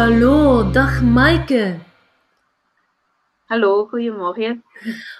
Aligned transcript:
Hallo, 0.00 0.70
dag 0.72 1.02
Maaike. 1.02 1.78
Hallo, 3.46 3.86
goedemorgen. 3.86 4.64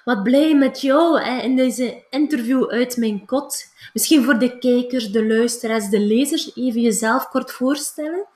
Wat 0.04 0.22
blij 0.22 0.54
met 0.54 0.80
jou 0.80 1.20
hè, 1.20 1.42
in 1.42 1.56
deze 1.56 2.04
interview 2.10 2.68
uit 2.68 2.96
mijn 2.96 3.26
kot. 3.26 3.64
Misschien 3.92 4.24
voor 4.24 4.38
de 4.38 4.58
kijkers, 4.58 5.10
de 5.10 5.26
luisteraars, 5.26 5.88
de 5.88 6.00
lezers, 6.00 6.56
even 6.56 6.80
jezelf 6.80 7.28
kort 7.28 7.52
voorstellen. 7.52 8.26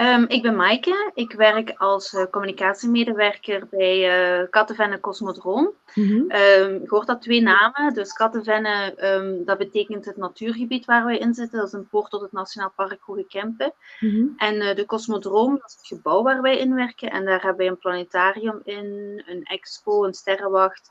Um, 0.00 0.24
ik 0.28 0.42
ben 0.42 0.56
Maaike. 0.56 1.10
Ik 1.14 1.32
werk 1.32 1.74
als 1.76 2.12
uh, 2.12 2.24
communicatiemedewerker 2.30 3.66
bij 3.70 4.40
uh, 4.40 4.46
Kattenvenne 4.50 5.00
Cosmodroom. 5.00 5.72
Mm 5.94 6.06
-hmm. 6.06 6.30
um, 6.30 6.80
je 6.80 6.86
hoort 6.86 7.06
dat 7.06 7.22
twee 7.22 7.40
namen. 7.42 7.94
Dus 7.94 8.12
Kattenvenne, 8.12 8.94
um, 9.14 9.44
dat 9.44 9.58
betekent 9.58 10.04
het 10.04 10.16
natuurgebied 10.16 10.84
waar 10.84 11.04
wij 11.04 11.18
in 11.18 11.34
zitten. 11.34 11.58
Dat 11.58 11.66
is 11.66 11.72
een 11.72 11.88
poort 11.88 12.10
tot 12.10 12.20
het 12.20 12.32
Nationaal 12.32 12.72
Park 12.76 13.00
Hoge 13.00 13.24
Kempen. 13.28 13.72
Mm 14.00 14.10
-hmm. 14.10 14.34
En 14.36 14.54
uh, 14.54 14.74
de 14.74 14.86
Cosmodroom, 14.86 15.50
dat 15.50 15.68
is 15.70 15.76
het 15.76 15.86
gebouw 15.86 16.22
waar 16.22 16.42
wij 16.42 16.58
in 16.58 16.74
werken. 16.74 17.10
En 17.10 17.24
daar 17.24 17.40
hebben 17.40 17.56
wij 17.56 17.66
een 17.66 17.78
planetarium 17.78 18.60
in, 18.64 19.22
een 19.26 19.44
expo, 19.44 20.04
een 20.04 20.14
sterrenwacht, 20.14 20.90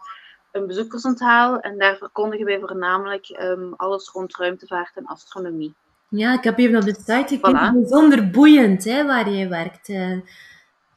een 0.52 0.68
bezoekersonthaal. 0.68 1.60
En 1.60 1.78
daar 1.78 1.98
verkondigen 1.98 2.46
wij 2.46 2.60
voornamelijk 2.60 3.28
alles 3.76 4.10
rond 4.10 4.38
ruimtevaart 4.38 4.96
en 4.96 5.06
astronomie. 5.06 5.76
Ja, 6.08 6.34
ik 6.34 6.44
heb 6.44 6.58
even 6.58 6.76
op 6.76 6.84
de 6.84 6.94
site 6.94 7.26
gekeken. 7.28 7.72
Voilà. 7.72 7.74
Bijzonder 7.74 8.30
boeiend 8.30 8.84
hè, 8.84 9.06
waar 9.06 9.30
jij 9.30 9.50
werkt. 9.50 9.90
Uh, 9.90 10.20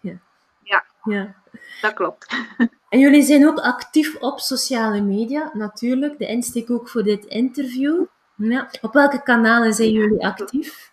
ja. 0.00 0.20
ja. 0.62 0.84
ja, 1.02 1.34
dat 1.80 1.94
klopt. 1.94 2.26
En 2.88 2.98
jullie 2.98 3.22
zijn 3.22 3.46
ook 3.46 3.58
actief 3.58 4.16
op 4.20 4.38
sociale 4.40 5.00
media, 5.00 5.50
natuurlijk. 5.52 6.18
De 6.18 6.26
insteek 6.26 6.70
ook 6.70 6.88
voor 6.88 7.02
dit 7.02 7.24
interview. 7.24 8.04
Ja. 8.36 8.70
Op 8.80 8.92
welke 8.92 9.22
kanalen 9.22 9.72
zijn 9.72 9.90
jullie 9.90 10.26
actief? 10.26 10.92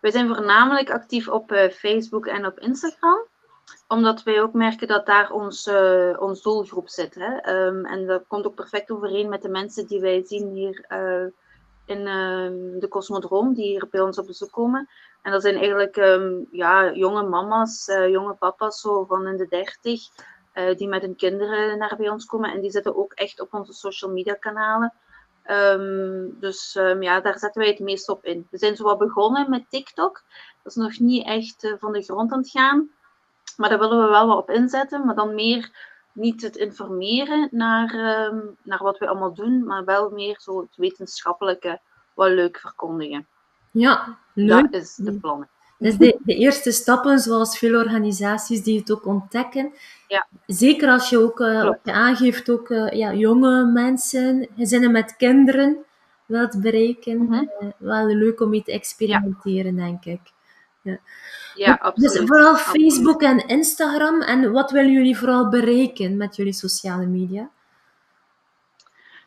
Wij 0.00 0.10
zijn 0.10 0.26
voornamelijk 0.26 0.90
actief 0.90 1.28
op 1.28 1.52
uh, 1.52 1.68
Facebook 1.68 2.26
en 2.26 2.46
op 2.46 2.58
Instagram 2.58 3.26
omdat 3.88 4.22
wij 4.22 4.42
ook 4.42 4.52
merken 4.52 4.88
dat 4.88 5.06
daar 5.06 5.30
ons, 5.30 5.66
uh, 5.66 6.16
ons 6.18 6.42
doelgroep 6.42 6.88
zit. 6.88 7.14
Hè? 7.14 7.66
Um, 7.66 7.86
en 7.86 8.06
dat 8.06 8.24
komt 8.26 8.46
ook 8.46 8.54
perfect 8.54 8.90
overeen 8.90 9.28
met 9.28 9.42
de 9.42 9.48
mensen 9.48 9.86
die 9.86 10.00
wij 10.00 10.24
zien 10.24 10.48
hier 10.48 10.84
uh, 10.88 11.32
in 11.86 11.98
uh, 11.98 12.80
de 12.80 12.86
Cosmodroom, 12.88 13.54
die 13.54 13.64
hier 13.64 13.86
bij 13.90 14.00
ons 14.00 14.18
op 14.18 14.26
bezoek 14.26 14.50
komen. 14.50 14.88
En 15.22 15.32
dat 15.32 15.42
zijn 15.42 15.56
eigenlijk 15.56 15.96
um, 15.96 16.48
ja, 16.50 16.92
jonge 16.92 17.22
mama's, 17.22 17.88
uh, 17.88 18.08
jonge 18.08 18.34
papa's, 18.34 18.80
zo 18.80 19.04
van 19.04 19.26
in 19.26 19.36
de 19.36 19.46
dertig, 19.46 20.00
uh, 20.54 20.76
die 20.76 20.88
met 20.88 21.02
hun 21.02 21.16
kinderen 21.16 21.78
naar 21.78 21.94
bij 21.96 22.08
ons 22.08 22.24
komen. 22.24 22.52
En 22.52 22.60
die 22.60 22.70
zitten 22.70 22.96
ook 22.96 23.12
echt 23.12 23.40
op 23.40 23.54
onze 23.54 23.72
social 23.72 24.10
media 24.10 24.34
kanalen. 24.34 24.92
Um, 25.50 26.36
dus 26.40 26.72
ja, 27.00 27.20
daar 27.20 27.38
zetten 27.38 27.60
wij 27.62 27.70
het 27.70 27.78
meest 27.78 28.08
op 28.08 28.24
in. 28.24 28.46
We 28.50 28.58
zijn 28.58 28.76
zo 28.76 28.96
begonnen 28.96 29.50
met 29.50 29.70
TikTok. 29.70 30.22
Dat 30.62 30.72
is 30.72 30.82
nog 30.82 30.98
niet 30.98 31.26
echt 31.26 31.74
van 31.78 31.92
de 31.92 32.02
grond 32.02 32.32
aan 32.32 32.38
het 32.38 32.50
gaan. 32.50 32.90
Maar 33.56 33.68
daar 33.68 33.78
willen 33.78 34.02
we 34.02 34.08
wel 34.08 34.26
wat 34.26 34.38
op 34.38 34.50
inzetten. 34.50 35.06
Maar 35.06 35.14
dan 35.14 35.34
meer 35.34 35.70
niet 36.16 36.42
het 36.42 36.56
informeren 36.56 37.48
naar, 37.50 37.94
um, 38.32 38.56
naar 38.62 38.82
wat 38.82 38.98
we 38.98 39.08
allemaal 39.08 39.34
doen, 39.34 39.64
maar 39.64 39.84
wel 39.84 40.10
meer 40.10 40.36
zo 40.40 40.60
het 40.60 40.76
wetenschappelijke 40.76 41.80
wat 42.14 42.30
leuk 42.30 42.58
verkondigen. 42.58 43.26
Ja, 43.70 44.18
leuk. 44.32 44.72
Dat 44.72 44.82
is 44.82 44.94
de 44.94 45.12
plan. 45.12 45.46
Dus 45.78 45.96
de, 45.96 46.18
de, 46.24 46.34
eerste 46.34 46.72
stappen, 46.72 47.18
zoals 47.18 47.58
veel 47.58 47.78
organisaties 47.78 48.62
die 48.62 48.78
het 48.78 48.92
ook 48.92 49.06
ontdekken. 49.06 49.72
Ja. 50.08 50.26
Zeker 50.46 50.88
als 50.88 51.10
je 51.10 51.18
ook 51.18 51.40
uh, 51.40 51.72
je 51.82 51.92
aangeeft, 51.92 52.50
ook 52.50 52.68
uh, 52.68 52.90
ja, 52.90 53.12
jonge 53.12 53.64
mensen, 53.64 54.48
gezinnen 54.56 54.92
met 54.92 55.16
kinderen 55.16 55.84
wilt 56.26 56.60
bereiken. 56.60 57.16
Mm 57.16 57.32
-hmm. 57.32 57.50
uh, 57.60 57.68
wel 57.78 58.06
leuk 58.06 58.40
om 58.40 58.48
mee 58.48 58.62
te 58.62 58.72
experimenteren, 58.72 59.76
ja. 59.76 59.84
denk 59.84 60.04
ik. 60.04 60.20
Ja. 60.86 60.98
Ja, 61.54 61.78
absoluut. 61.80 62.12
Dus 62.12 62.26
vooral 62.26 62.56
Facebook 62.56 63.22
en 63.22 63.46
Instagram. 63.46 64.22
En 64.22 64.52
wat 64.52 64.70
willen 64.70 64.92
jullie 64.92 65.18
vooral 65.18 65.48
bereiken 65.48 66.16
met 66.16 66.36
jullie 66.36 66.52
sociale 66.52 67.06
media? 67.06 67.50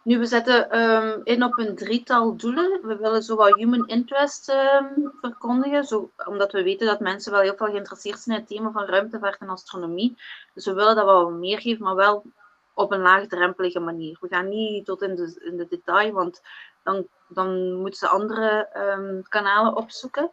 Nu, 0.03 0.19
we 0.19 0.25
zetten 0.25 0.79
um, 0.79 1.21
in 1.23 1.43
op 1.43 1.57
een 1.57 1.75
drietal 1.75 2.35
doelen. 2.35 2.79
We 2.83 2.97
willen 2.97 3.23
zowel 3.23 3.55
human 3.55 3.87
interest 3.87 4.49
um, 4.49 5.11
verkondigen, 5.21 5.83
zo, 5.83 6.11
omdat 6.25 6.51
we 6.51 6.63
weten 6.63 6.87
dat 6.87 6.99
mensen 6.99 7.31
wel 7.31 7.41
heel 7.41 7.55
veel 7.55 7.67
geïnteresseerd 7.67 8.19
zijn 8.19 8.35
in 8.35 8.41
het 8.41 8.51
thema 8.51 8.71
van 8.71 8.85
ruimtevaart 8.85 9.39
en 9.39 9.49
astronomie. 9.49 10.17
Dus 10.53 10.65
we 10.65 10.73
willen 10.73 10.95
dat 10.95 11.05
wel 11.05 11.29
meer 11.29 11.61
geven, 11.61 11.83
maar 11.83 11.95
wel 11.95 12.25
op 12.73 12.91
een 12.91 13.01
laagdrempelige 13.01 13.79
manier. 13.79 14.17
We 14.21 14.27
gaan 14.27 14.49
niet 14.49 14.85
tot 14.85 15.01
in 15.01 15.15
de, 15.15 15.41
in 15.51 15.57
de 15.57 15.67
detail, 15.69 16.11
want 16.11 16.41
dan, 16.83 17.07
dan 17.27 17.73
moeten 17.73 17.99
ze 17.99 18.07
andere 18.07 18.69
um, 18.97 19.23
kanalen 19.27 19.75
opzoeken. 19.75 20.31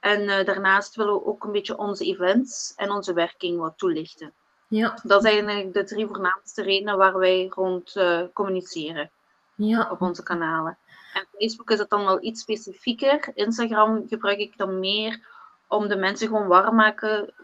En 0.00 0.22
uh, 0.22 0.44
daarnaast 0.44 0.96
willen 0.96 1.14
we 1.14 1.24
ook 1.24 1.44
een 1.44 1.52
beetje 1.52 1.78
onze 1.78 2.04
events 2.04 2.72
en 2.76 2.90
onze 2.90 3.12
werking 3.12 3.58
wat 3.58 3.78
toelichten. 3.78 4.32
Ja. 4.68 4.98
Dat 5.02 5.22
zijn 5.22 5.46
eigenlijk 5.46 5.74
de 5.74 5.84
drie 5.94 6.06
voornaamste 6.06 6.62
redenen 6.62 6.96
waar 6.96 7.18
wij 7.18 7.46
rond 7.54 7.96
uh, 7.96 8.20
communiceren 8.32 9.10
ja. 9.54 9.90
op 9.90 10.00
onze 10.00 10.22
kanalen. 10.22 10.78
En 11.14 11.26
Facebook 11.38 11.70
is 11.70 11.78
het 11.78 11.90
dan 11.90 12.04
wel 12.04 12.22
iets 12.22 12.40
specifieker. 12.40 13.30
Instagram 13.34 14.08
gebruik 14.08 14.38
ik 14.38 14.56
dan 14.56 14.80
meer 14.80 15.26
om 15.68 15.88
de 15.88 15.96
mensen 15.96 16.28
gewoon 16.28 16.46
warm 16.46 16.74
maken 16.74 17.34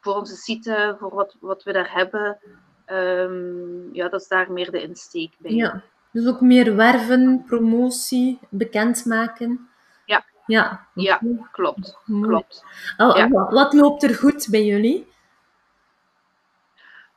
voor 0.00 0.14
onze 0.14 0.36
site, 0.36 0.96
voor 0.98 1.14
wat, 1.14 1.36
wat 1.40 1.62
we 1.62 1.72
daar 1.72 1.92
hebben. 1.92 2.38
Um, 2.86 3.94
ja, 3.94 4.08
dat 4.08 4.20
is 4.20 4.28
daar 4.28 4.52
meer 4.52 4.70
de 4.70 4.82
insteek 4.82 5.34
bij. 5.38 5.52
Ja, 5.52 5.82
dus 6.10 6.26
ook 6.26 6.40
meer 6.40 6.76
werven, 6.76 7.44
promotie, 7.46 8.38
bekendmaken. 8.48 9.69
Ja, 10.50 10.86
ja 10.94 11.20
klopt. 11.52 11.96
klopt. 12.22 12.64
Oh, 12.96 13.16
ja. 13.16 13.28
Wat 13.28 13.72
loopt 13.72 14.02
er 14.02 14.14
goed 14.14 14.48
bij 14.50 14.64
jullie? 14.64 15.08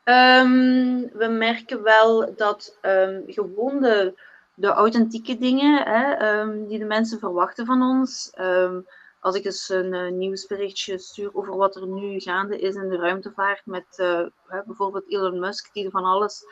Um, 0.03 1.09
we 1.13 1.27
merken 1.27 1.83
wel 1.83 2.35
dat 2.35 2.77
um, 2.81 3.23
gewoon 3.27 3.81
de, 3.81 4.19
de 4.53 4.67
authentieke 4.67 5.37
dingen 5.37 5.83
hè, 5.83 6.39
um, 6.39 6.67
die 6.67 6.79
de 6.79 6.85
mensen 6.85 7.19
verwachten 7.19 7.65
van 7.65 7.81
ons. 7.81 8.31
als 9.19 9.35
ik 9.35 9.45
eens 9.45 9.69
een 9.69 9.93
uh, 9.93 10.11
nieuwsberichtje 10.11 10.97
stuur 10.97 11.29
over 11.33 11.57
wat 11.57 11.75
er 11.75 11.87
nu 11.87 12.19
gaande 12.19 12.59
is 12.59 12.75
in 12.75 12.89
de 12.89 12.97
ruimtevaart 12.97 13.65
met 13.65 13.85
uh, 13.97 14.25
bijvoorbeeld 14.65 15.11
Elon 15.11 15.39
Musk, 15.39 15.73
die 15.73 15.89
van 15.89 16.03
alles 16.03 16.45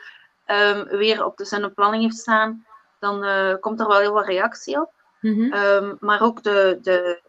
weer 0.88 1.24
op 1.24 1.36
de 1.36 1.72
planning 1.74 2.02
heeft 2.02 2.18
staan, 2.18 2.66
dan 2.98 3.24
uh, 3.24 3.54
komt 3.60 3.80
er 3.80 3.86
wel 3.86 3.98
heel 3.98 4.12
wat 4.12 4.26
reactie 4.26 4.80
op. 4.80 5.01
Mm 5.22 5.34
-hmm. 5.34 5.52
um, 5.52 5.96
maar 6.00 6.22
ook 6.22 6.42
de, 6.42 6.78
de, 6.82 7.20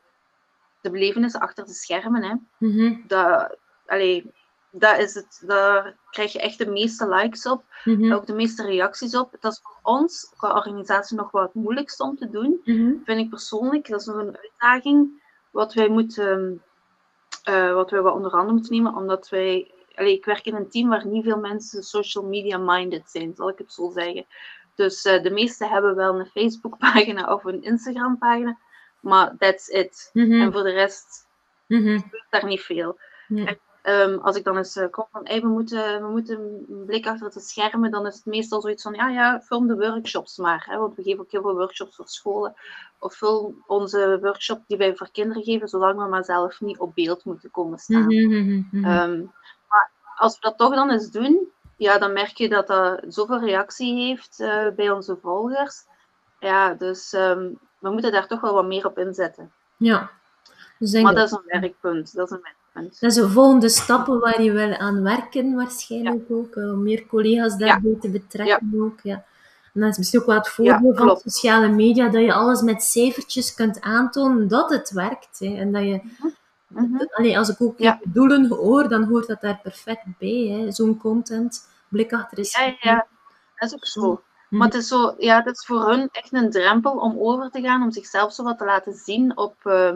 de 0.81 0.89
belevenissen 0.89 1.41
achter 1.41 1.65
de 1.65 1.73
schermen. 1.73 2.23
Hè. 2.23 2.35
Mm 2.57 2.71
-hmm. 2.71 3.03
dat, 3.07 3.57
allee, 3.85 4.31
dat 4.71 4.99
is 4.99 5.13
het, 5.13 5.43
daar 5.45 5.95
krijg 6.09 6.31
je 6.31 6.39
echt 6.39 6.57
de 6.57 6.69
meeste 6.69 7.07
likes 7.07 7.45
op. 7.45 7.63
Mm 7.83 7.95
-hmm. 7.95 8.13
Ook 8.13 8.25
de 8.25 8.33
meeste 8.33 8.65
reacties 8.65 9.15
op. 9.15 9.35
Dat 9.39 9.51
is 9.51 9.59
voor 9.63 9.79
ons, 9.81 10.33
qua 10.37 10.55
organisatie, 10.55 11.17
nog 11.17 11.31
wat 11.31 11.53
moeilijkst 11.53 11.99
om 11.99 12.17
te 12.17 12.29
doen. 12.29 12.61
Vind 13.05 13.19
ik 13.19 13.29
persoonlijk. 13.29 13.87
Dat 13.87 13.99
is 13.99 14.05
nog 14.05 14.17
een 14.17 14.37
uitdaging. 14.37 15.21
Wat 15.51 15.73
wij 15.73 15.89
moeten, 15.89 16.61
uh, 17.49 17.73
wat 17.73 17.91
wij 17.91 18.01
wat 18.01 18.13
onder 18.13 18.31
andere 18.31 18.53
moeten 18.53 18.73
nemen. 18.73 18.95
Omdat 18.95 19.29
wij, 19.29 19.71
allee, 19.95 20.13
ik 20.13 20.25
werk 20.25 20.45
in 20.45 20.55
een 20.55 20.69
team 20.69 20.89
waar 20.89 21.07
niet 21.07 21.23
veel 21.23 21.39
mensen 21.39 21.83
social 21.83 22.25
media 22.25 22.57
minded 22.57 23.09
zijn, 23.09 23.33
zal 23.35 23.49
ik 23.49 23.57
het 23.57 23.73
zo 23.73 23.91
zeggen. 23.91 24.25
Dus 24.75 25.05
uh, 25.05 25.23
de 25.23 25.31
meesten 25.31 25.69
hebben 25.69 25.95
wel 25.95 26.19
een 26.19 26.25
Facebookpagina 26.25 27.25
of 27.33 27.43
een 27.43 27.63
Instagram-pagina, 27.63 28.57
maar 28.99 29.35
that's 29.37 29.67
it. 29.67 30.09
Mhm. 30.13 30.25
Mm 30.25 30.31
-hmm. 30.31 30.41
En 30.41 30.51
voor 30.51 30.63
de 30.63 30.71
rest 30.71 31.27
mm 31.67 31.81
-hmm. 31.83 31.99
gebeurt 31.99 32.27
daar 32.29 32.45
niet 32.45 32.61
veel. 32.61 32.99
En, 33.27 33.59
um, 33.83 34.19
als 34.19 34.35
ik 34.35 34.43
dan 34.43 34.57
eens 34.57 34.75
uh, 34.75 34.89
kom 34.89 35.05
van, 35.11 35.21
hey, 35.23 35.41
we, 35.41 35.47
moeten, 35.47 36.01
we 36.01 36.07
moeten 36.07 36.39
een 36.69 36.85
blik 36.85 37.07
achter 37.07 37.31
de 37.31 37.39
schermen, 37.39 37.91
dan 37.91 38.05
is 38.05 38.15
het 38.15 38.25
meestal 38.25 38.61
zoiets 38.61 38.83
van, 38.83 38.93
ja, 38.93 39.09
ja, 39.09 39.41
film 39.41 39.67
de 39.67 39.75
workshops 39.75 40.37
maar. 40.37 40.65
Hè, 40.69 40.77
want 40.77 40.95
we 40.95 41.03
geven 41.03 41.19
ook 41.19 41.31
heel 41.31 41.41
veel 41.41 41.55
workshops 41.55 41.95
voor 41.95 42.07
scholen. 42.07 42.55
Of 42.99 43.13
film 43.13 43.63
onze 43.67 44.17
workshop 44.21 44.61
die 44.67 44.77
wij 44.77 44.95
voor 44.95 45.11
kinderen 45.11 45.43
geven, 45.43 45.67
zolang 45.67 46.01
we 46.01 46.07
maar 46.07 46.23
zelf 46.23 46.61
niet 46.61 46.79
op 46.79 46.95
beeld 46.95 47.25
moeten 47.25 47.51
komen 47.51 47.79
staan. 47.79 48.11
-hmm. 48.11 48.67
um, 48.71 49.31
maar 49.67 49.91
als 50.15 50.33
we 50.33 50.41
dat 50.41 50.57
toch 50.57 50.75
dan 50.75 50.91
eens 50.91 51.11
doen, 51.11 51.51
ja, 51.77 51.97
dan 51.97 52.13
merk 52.13 52.37
je 52.37 52.49
dat 52.49 52.67
dat 52.67 53.01
zoveel 53.07 53.39
reactie 53.39 53.95
heeft 53.95 54.39
uh, 54.39 54.67
bij 54.75 54.91
onze 54.91 55.17
volgers. 55.21 55.83
Ja, 56.39 56.73
dus 56.73 57.13
um, 57.13 57.59
we 57.79 57.89
moeten 57.89 58.11
daar 58.11 58.27
toch 58.27 58.41
wel 58.41 58.53
wat 58.53 58.65
meer 58.65 58.85
op 58.85 58.97
inzetten. 58.97 59.51
Ja. 59.77 60.09
Dus 60.79 61.01
maar 61.01 61.15
dat 61.15 61.25
is 61.25 61.31
een 61.31 61.61
werkpunt. 61.61 62.15
Dat 62.15 62.31
is 62.31 62.37
een 62.37 62.43
werkpunt. 62.43 62.99
Dat 62.99 63.11
is 63.11 63.17
de 63.17 63.29
volgende 63.29 63.69
stappen 63.69 64.19
waar 64.19 64.41
je 64.41 64.51
wel 64.51 64.73
aan 64.77 65.03
werken 65.03 65.55
waarschijnlijk 65.55 66.25
ja. 66.27 66.35
ook. 66.35 66.55
Uh, 66.55 66.73
meer 66.73 67.05
collega's 67.05 67.57
daarbij 67.57 67.91
ja. 67.91 67.99
te 67.99 68.09
betrekken 68.09 68.69
ja. 68.71 68.79
ook. 68.79 68.99
Ja. 69.03 69.23
En 69.73 69.81
dat 69.81 69.89
is 69.89 69.97
misschien 69.97 70.19
ook 70.19 70.25
wel 70.25 70.35
het 70.35 70.49
voordeel 70.49 70.95
van 70.95 71.17
sociale 71.17 71.67
media, 71.67 72.09
dat 72.09 72.21
je 72.21 72.33
alles 72.33 72.61
met 72.61 72.83
cijfertjes 72.83 73.53
kunt 73.53 73.81
aantonen 73.81 74.47
dat 74.47 74.69
het 74.69 74.91
werkt. 74.91 75.39
Hè. 75.39 75.55
En 75.55 75.71
dat 75.71 75.83
je... 75.83 76.01
Mm 76.73 76.97
-hmm. 76.97 77.07
Allee, 77.11 77.37
als 77.37 77.49
ik 77.49 77.61
ook 77.61 77.77
ja. 77.77 77.99
doelen 78.03 78.47
hoor, 78.47 78.87
dan 78.87 79.03
hoort 79.03 79.27
dat 79.27 79.41
daar 79.41 79.59
perfect 79.63 80.03
bij. 80.17 80.65
Zo'n 80.71 80.97
content, 80.97 81.67
blik 81.87 82.13
achter 82.13 82.37
de 82.37 82.49
ja, 82.57 82.75
ja, 82.79 83.07
dat 83.55 83.69
is 83.69 83.75
ook 83.75 83.85
zo. 83.85 84.01
Mm 84.01 84.21
-hmm. 84.49 84.57
Maar 84.57 84.67
het 84.67 84.77
is, 84.77 84.87
zo, 84.87 85.15
ja, 85.17 85.43
het 85.43 85.57
is 85.57 85.65
voor 85.65 85.89
hun 85.89 86.09
echt 86.11 86.33
een 86.33 86.49
drempel 86.49 86.91
om 86.91 87.19
over 87.19 87.49
te 87.49 87.61
gaan, 87.61 87.83
om 87.83 87.91
zichzelf 87.91 88.33
zo 88.33 88.43
wat 88.43 88.57
te 88.57 88.65
laten 88.65 88.93
zien 88.93 89.37
op, 89.37 89.55
uh, 89.63 89.95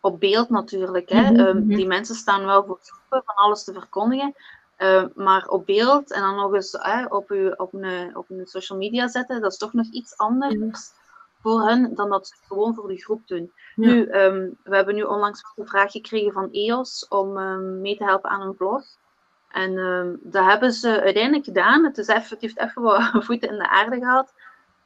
op 0.00 0.20
beeld 0.20 0.50
natuurlijk. 0.50 1.08
Hè. 1.08 1.30
Mhm, 1.30 1.40
Ehm, 1.40 1.56
mhm. 1.56 1.76
die 1.76 1.86
mensen 1.86 2.14
staan 2.14 2.44
wel 2.44 2.64
voor 2.64 2.78
groepen 2.82 3.22
van 3.24 3.34
alles 3.34 3.64
te 3.64 3.72
verkondigen. 3.72 4.34
Ehm, 4.76 5.08
maar 5.14 5.48
op 5.48 5.66
beeld 5.66 6.12
en 6.12 6.20
dan 6.20 6.36
nog 6.36 6.54
eens 6.54 6.78
op, 7.08 7.30
uw, 7.30 7.50
op, 7.50 7.74
een, 7.74 8.16
op 8.16 8.30
een 8.30 8.46
social 8.46 8.78
media 8.78 9.08
zetten, 9.08 9.40
dat 9.40 9.52
is 9.52 9.58
toch 9.58 9.72
nog 9.72 9.86
iets 9.86 10.16
anders 10.16 10.92
voor 11.42 11.60
hen 11.62 11.94
dan 11.94 12.08
dat 12.08 12.26
ze 12.26 12.34
het 12.34 12.46
gewoon 12.46 12.74
voor 12.74 12.88
de 12.88 12.96
groep 12.96 13.26
doen. 13.26 13.52
Ja. 13.74 13.86
Nu, 13.86 14.06
ehm, 14.06 14.48
we 14.62 14.76
hebben 14.76 14.94
nu 14.94 15.02
onlangs 15.02 15.52
een 15.56 15.66
vraag 15.66 15.92
gekregen 15.92 16.32
van 16.32 16.48
EOS 16.52 17.06
om 17.08 17.36
ehm, 17.36 17.80
mee 17.80 17.96
te 17.96 18.04
helpen 18.04 18.30
aan 18.30 18.40
een 18.40 18.54
vlog. 18.56 18.84
En 19.50 19.78
ehm, 19.78 20.14
dat 20.20 20.44
hebben 20.44 20.72
ze 20.72 21.00
uiteindelijk 21.00 21.44
gedaan. 21.44 21.84
Het, 21.84 21.98
is 21.98 22.06
even, 22.06 22.28
het 22.28 22.40
heeft 22.40 22.58
even 22.58 22.82
wat 22.82 23.10
voeten 23.24 23.48
in 23.48 23.58
de 23.58 23.68
aarde 23.68 23.96
gehad. 23.96 24.32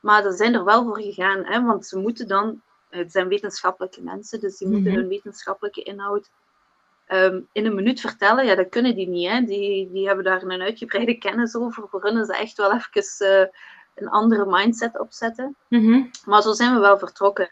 Maar 0.01 0.23
ze 0.23 0.33
zijn 0.33 0.55
er 0.55 0.65
wel 0.65 0.85
voor 0.85 1.01
gegaan. 1.01 1.45
Hè, 1.45 1.63
want 1.63 1.87
ze 1.87 1.99
moeten 1.99 2.29
dan, 2.29 2.63
het 2.89 3.13
zijn 3.13 3.29
wetenschappelijke 3.29 4.03
mensen, 4.03 4.41
dus 4.41 4.59
die 4.59 4.69
moeten 4.69 4.91
Mhm. 4.91 5.01
hun 5.01 5.09
wetenschappelijke 5.09 5.83
inhoud 5.83 6.31
in 7.53 7.67
een 7.67 7.75
minuut 7.75 8.01
vertellen. 8.01 8.47
Ja, 8.47 8.55
dat 8.55 8.69
kunnen 8.69 8.95
die 8.95 9.09
niet. 9.09 9.31
Hè. 9.31 9.41
Die, 9.41 9.93
die 9.93 10.07
hebben 10.07 10.25
daar 10.25 10.43
een 10.43 10.63
uitgebreide 10.63 11.19
kennis 11.19 11.57
over. 11.57 11.89
Voor 11.89 12.03
hun 12.03 12.19
is 12.19 12.27
dat 12.27 12.37
echt 12.37 12.57
wel 12.57 12.73
even 12.73 13.29
eh, 13.29 13.47
een 13.95 14.09
andere 14.09 14.47
mindset 14.47 14.99
opzetten. 14.99 15.57
Mhm. 15.69 16.03
Maar 16.25 16.43
zo 16.43 16.53
zijn 16.53 16.75
we 16.75 16.81
wel 16.81 16.99
vertrokken. 16.99 17.51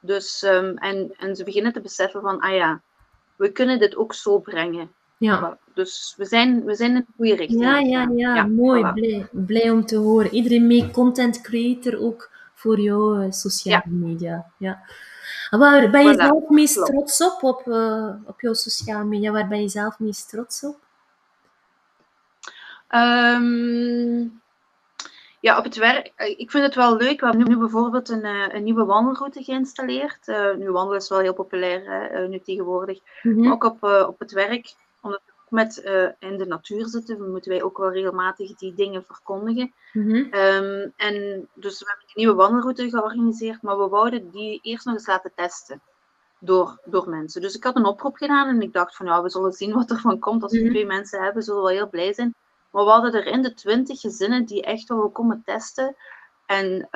Dus, 0.00 0.42
ehm, 0.42 0.76
en, 0.76 1.14
en 1.18 1.36
ze 1.36 1.44
beginnen 1.44 1.72
te 1.72 1.80
beseffen 1.80 2.20
van, 2.20 2.40
ah 2.40 2.54
ja, 2.54 2.80
we 3.36 3.52
kunnen 3.52 3.78
dit 3.78 3.96
ook 3.96 4.14
zo 4.14 4.38
brengen. 4.38 4.90
Ja. 5.16 5.58
Dus 5.74 6.14
we 6.16 6.24
zijn, 6.24 6.64
we 6.64 6.74
zijn 6.74 6.90
in 6.90 6.96
de 6.96 7.06
goede 7.16 7.34
richting. 7.34 7.62
Ja, 7.62 7.78
ja, 7.78 8.10
ja, 8.14 8.46
mooi. 8.46 8.84
voilà. 8.84 8.92
Blij, 8.92 9.28
blij 9.30 9.70
om 9.70 9.86
te 9.86 9.96
horen. 9.96 10.34
Iedereen 10.34 10.66
mee 10.66 10.90
content 10.90 11.40
creator 11.40 12.00
ook 12.00 12.30
voor 12.54 12.80
jouw 12.80 13.20
eh, 13.20 13.30
sociale 13.30 13.82
media. 13.90 14.46
Ja. 14.56 14.82
Waar 15.50 15.90
ben 15.90 16.06
je 16.06 16.14
Voilà, 16.14 16.16
zelf 16.16 16.48
meest 16.48 16.74
klopt. 16.74 16.90
trots 16.90 17.22
op, 17.24 17.42
op, 17.42 17.68
eh, 17.68 18.10
op 18.24 18.40
jouw 18.40 18.54
sociale 18.54 19.04
media? 19.04 19.32
Waar 19.32 19.48
ben 19.48 19.60
je 19.60 19.68
zelf 19.68 19.98
meest 19.98 20.28
trots 20.28 20.64
op? 20.64 20.76
Ehm, 22.88 24.17
ja, 25.40 25.58
op 25.58 25.64
het 25.64 25.76
werk. 25.76 26.12
eh, 26.16 26.38
Ik 26.38 26.50
vind 26.50 26.64
het 26.64 26.74
wel 26.74 26.96
leuk. 26.96 27.20
We 27.20 27.26
hebben 27.26 27.48
nu 27.48 27.58
bijvoorbeeld 27.58 28.08
een, 28.08 28.22
eh, 28.24 28.54
een 28.54 28.64
nieuwe 28.64 28.84
wandelroute 28.84 29.42
geïnstalleerd. 29.42 30.28
Eh, 30.28 30.54
nu 30.54 30.70
wandelen 30.70 30.98
is 31.00 31.08
wel 31.08 31.18
heel 31.18 31.34
populair 31.34 31.82
hè, 31.84 32.28
nu 32.28 32.38
tegenwoordig. 32.40 32.98
Mhm. 33.22 33.40
Maar 33.40 33.52
ook 33.52 33.64
op, 33.64 33.82
op 34.08 34.18
het 34.18 34.32
werk, 34.32 34.74
omdat 35.00 35.20
we 35.26 35.32
ook 35.32 35.50
met 35.50 35.76
in 36.18 36.36
de 36.36 36.46
natuur 36.46 36.86
zitten, 36.86 37.30
moeten 37.30 37.50
wij 37.50 37.62
ook 37.62 37.78
wel 37.78 37.92
regelmatig 37.92 38.54
die 38.56 38.74
dingen 38.74 39.04
verkondigen. 39.04 39.72
Mhm. 39.92 40.14
Ehm, 40.30 40.88
en 40.96 41.48
dus 41.54 41.78
we 41.78 41.84
hebben 41.86 42.04
een 42.06 42.12
nieuwe 42.14 42.34
wandelroute 42.34 42.88
georganiseerd, 42.90 43.62
maar 43.62 43.78
we 43.78 43.88
wouden 43.88 44.30
die 44.30 44.58
eerst 44.62 44.84
nog 44.84 44.94
eens 44.94 45.06
laten 45.06 45.32
testen 45.34 45.80
door, 46.40 46.78
door 46.84 47.08
mensen. 47.08 47.40
Dus 47.40 47.54
ik 47.56 47.64
had 47.64 47.76
een 47.76 47.86
oproep 47.86 48.16
gedaan 48.16 48.48
en 48.48 48.62
ik 48.62 48.72
dacht 48.72 48.96
van 48.96 49.06
ja, 49.06 49.22
we 49.22 49.30
zullen 49.30 49.52
zien 49.52 49.72
wat 49.74 49.90
er 49.90 50.00
van 50.00 50.18
komt. 50.18 50.42
Als 50.42 50.52
we 50.52 50.60
Mhm. 50.60 50.70
twee 50.70 50.86
mensen 50.86 51.22
hebben, 51.22 51.42
zullen 51.42 51.60
we 51.62 51.66
wel 51.68 51.76
heel 51.76 51.88
blij 51.88 52.12
zijn. 52.12 52.34
Maar 52.70 52.84
we 52.84 52.90
hadden 52.90 53.12
er 53.12 53.26
in 53.26 53.42
de 53.42 53.54
twintig 53.54 54.00
gezinnen 54.00 54.44
die 54.44 54.62
echt 54.62 54.88
wel 54.88 55.10
komen 55.10 55.42
testen. 55.44 55.96
En, 56.46 56.88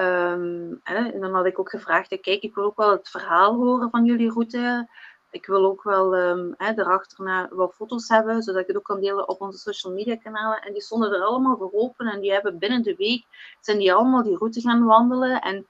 hè, 0.83 1.11
en 1.11 1.21
dan 1.21 1.35
had 1.35 1.47
ik 1.47 1.59
ook 1.59 1.71
gevraagd, 1.71 2.09
kijk, 2.09 2.43
ik 2.43 2.55
wil 2.55 2.65
ook 2.65 2.77
wel 2.77 2.91
het 2.91 3.09
verhaal 3.09 3.55
horen 3.55 3.91
van 3.91 4.05
jullie 4.05 4.31
route. 4.31 4.89
Ik 5.31 5.47
wil 5.47 5.65
ook 5.65 5.83
wel 5.83 6.15
ehm 6.17 6.53
hè, 6.57 6.75
daarachterna 6.75 7.49
wel 7.51 7.69
foto's 7.69 8.09
hebben, 8.09 8.43
zodat 8.43 8.61
ik 8.61 8.67
het 8.67 8.77
ook 8.77 8.85
kan 8.85 9.01
delen 9.01 9.29
op 9.29 9.41
onze 9.41 9.59
social 9.59 9.93
media 9.93 10.17
kanalen. 10.17 10.61
En 10.63 10.73
die 10.73 10.83
stonden 10.83 11.13
er 11.13 11.23
allemaal 11.23 11.57
voor 11.57 11.71
open 11.73 12.07
en 12.07 12.21
die 12.21 12.33
hebben 12.33 12.59
binnen 12.59 12.83
de 12.83 12.95
week, 12.97 13.25
zijn 13.61 13.79
die 13.79 13.93
allemaal 13.95 14.23
die 14.23 14.37
route 14.37 14.61
gaan 14.61 14.85
wandelen. 14.85 15.41
En 15.41 15.67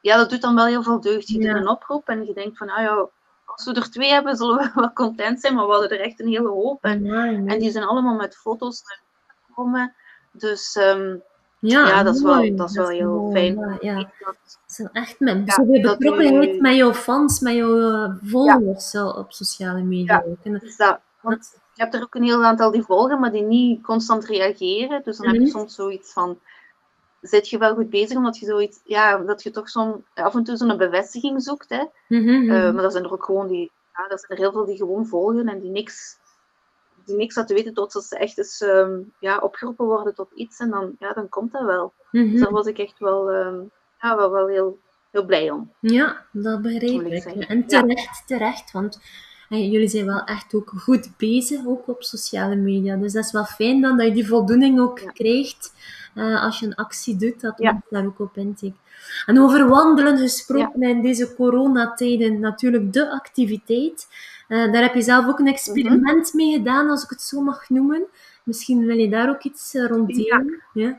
ja, 0.00 0.16
dat 0.16 0.30
doet 0.30 0.40
dan 0.42 0.54
wel 0.54 0.66
heel 0.66 0.82
veel 0.82 1.00
deugd. 1.00 1.28
Je 1.28 1.38
Ja. 1.42 1.52
doet 1.52 1.60
een 1.60 1.68
oproep 1.68 2.08
en 2.08 2.26
je 2.26 2.34
denkt 2.34 2.58
van, 2.58 2.70
ah 2.70 2.82
ja, 2.82 3.08
als 3.44 3.64
we 3.64 3.74
er 3.74 3.90
twee 3.90 4.10
hebben, 4.10 4.36
zullen 4.36 4.56
we 4.56 4.70
wel 4.80 4.92
content 4.92 5.40
zijn. 5.40 5.54
Maar 5.54 5.66
we 5.66 5.72
hadden 5.72 5.90
er 5.90 6.00
echt 6.00 6.20
een 6.20 6.28
hele 6.28 6.48
hoop. 6.48 6.84
En, 6.84 7.04
en 7.48 7.58
die 7.58 7.70
zijn 7.70 7.84
allemaal 7.84 8.14
met 8.14 8.36
foto's 8.36 8.82
naar 8.82 9.02
Dus 10.32 10.76
ehm, 10.76 11.16
ja, 11.58 11.86
ja, 11.88 12.02
dat 12.02 12.14
is 12.14 12.22
wel- 12.22 12.56
dat 12.56 12.70
is 12.70 12.76
wel 12.76 12.88
heel 12.88 13.30
fijn. 13.32 13.54
Ja, 13.58 13.76
ja. 13.80 14.10
dat- 14.18 14.58
Zo 14.66 14.84
echt 14.92 15.20
met 15.20 15.42
Ja, 15.46 15.56
dat 15.56 15.98
betrokkenheid 15.98 16.54
u- 16.56 16.60
met 16.60 16.74
jouw 16.74 16.92
fans, 16.94 17.40
met 17.40 17.54
jouw 17.54 17.90
eh, 17.92 18.14
volgers 18.22 18.90
zo, 18.90 19.06
op 19.08 19.32
sociale 19.32 19.82
media. 19.82 20.24
Ja. 20.42 20.58
is 20.60 20.76
dat. 20.76 20.98
Want 21.20 21.58
je 21.74 21.82
hebt 21.82 21.94
er 21.94 22.02
ook 22.02 22.14
een 22.14 22.22
heel 22.22 22.44
aantal 22.44 22.70
die 22.70 22.82
volgen, 22.82 23.20
maar 23.20 23.32
die 23.32 23.42
niet 23.42 23.82
constant 23.82 24.24
reageren. 24.24 25.02
Dus 25.04 25.16
dan 25.16 25.26
heb 25.26 25.34
Mhm. 25.36 25.44
je 25.44 25.50
soms 25.50 25.74
zoiets 25.74 26.12
van, 26.12 26.38
zit 27.20 27.48
je 27.48 27.58
wel 27.58 27.74
goed 27.74 27.90
bezig? 27.90 28.16
Omdat 28.16 28.38
je 28.38 28.46
zoiets, 28.46 28.80
ja, 28.84 29.16
dat 29.18 29.42
je 29.42 29.50
toch 29.50 29.68
zo'n, 29.68 30.04
af 30.14 30.34
en 30.34 30.44
toe 30.44 30.56
zo'n 30.56 30.76
bevestiging 30.76 31.42
zoekt. 31.42 31.68
Hè? 31.68 31.84
Mhm, 32.08 32.22
mhm. 32.24 32.50
Eh, 32.50 32.72
maar 32.74 32.84
er 32.84 32.90
zijn 32.90 33.04
er 33.04 33.12
ook 33.12 33.24
gewoon 33.24 33.48
die, 33.48 33.72
ja, 33.96 34.02
er 34.08 34.18
zijn 34.18 34.30
er 34.30 34.36
heel 34.44 34.52
veel 34.52 34.64
die 34.64 34.76
gewoon 34.76 35.06
volgen 35.06 35.48
en 35.48 35.60
die 35.60 35.70
niks, 35.70 36.18
die 37.04 37.16
niks 37.16 37.36
laten 37.36 37.56
weten 37.56 37.74
tot 37.74 37.92
ze 37.92 38.18
echt 38.18 38.38
eens 38.38 38.60
ehm, 38.60 39.00
ja, 39.20 39.38
opgeroepen 39.38 39.86
worden 39.86 40.14
tot 40.14 40.30
iets. 40.34 40.58
En 40.58 40.70
dan, 40.70 40.96
ja, 40.98 41.12
dan 41.12 41.28
komt 41.28 41.52
dat 41.52 41.64
wel. 41.64 41.92
Mhm. 42.10 42.30
Dus 42.30 42.40
daar 42.40 42.52
was 42.52 42.66
ik 42.66 42.78
echt 42.78 42.98
wel, 42.98 43.30
ehm, 43.30 43.60
ja, 44.00 44.16
wel, 44.16 44.30
wel 44.30 44.46
heel, 44.46 44.78
heel 45.10 45.24
blij 45.24 45.50
om. 45.50 45.72
Ja, 45.80 46.26
dat 46.32 46.62
begrijp 46.62 47.02
ik. 47.02 47.24
En 47.24 47.66
terecht, 47.66 48.26
terecht, 48.26 48.72
want 48.72 49.00
eh, 49.48 49.70
jullie 49.72 49.88
zijn 49.88 50.06
wel 50.06 50.24
echt 50.24 50.54
ook 50.54 50.72
goed 50.76 51.16
bezig, 51.16 51.66
ook 51.66 51.88
op 51.88 52.02
sociale 52.02 52.56
media. 52.56 52.96
Dus 52.96 53.12
dat 53.12 53.24
is 53.24 53.32
wel 53.32 53.44
fijn 53.44 53.80
dan 53.80 53.96
dat 53.96 54.06
je 54.06 54.12
die 54.12 54.26
voldoening 54.28 54.80
ook 54.80 54.98
Ja. 54.98 55.10
krijgt 55.10 55.72
eh, 56.14 56.42
als 56.42 56.60
je 56.60 56.66
een 56.66 56.74
actie 56.74 57.16
doet, 57.16 57.40
dat 57.40 57.54
Ja. 57.58 57.70
mensen 57.72 57.88
daar 57.90 58.04
ook 58.06 58.18
op 58.20 58.36
intikt. 58.36 58.76
En 59.26 59.40
over 59.40 59.68
wandelen 59.68 60.18
gesproken 60.18 60.82
in 60.82 61.02
deze 61.02 61.34
coronatijden, 61.34 62.40
natuurlijk 62.40 62.92
de 62.92 63.10
activiteit. 63.10 64.06
Eh, 64.48 64.72
daar 64.72 64.82
heb 64.82 64.94
je 64.94 65.02
zelf 65.02 65.26
ook 65.26 65.38
een 65.38 65.46
experiment 65.46 66.32
mee 66.34 66.52
gedaan, 66.52 66.90
als 66.90 67.04
ik 67.04 67.10
het 67.10 67.22
zo 67.22 67.40
mag 67.40 67.68
noemen. 67.68 68.04
Misschien 68.44 68.86
wil 68.86 68.96
je 68.96 69.08
daar 69.10 69.28
ook 69.28 69.42
iets 69.42 69.74
eh, 69.74 69.86
rond 69.86 70.16
Ja. 70.16 70.38
delen. 70.38 70.62
Ja. 70.72 70.98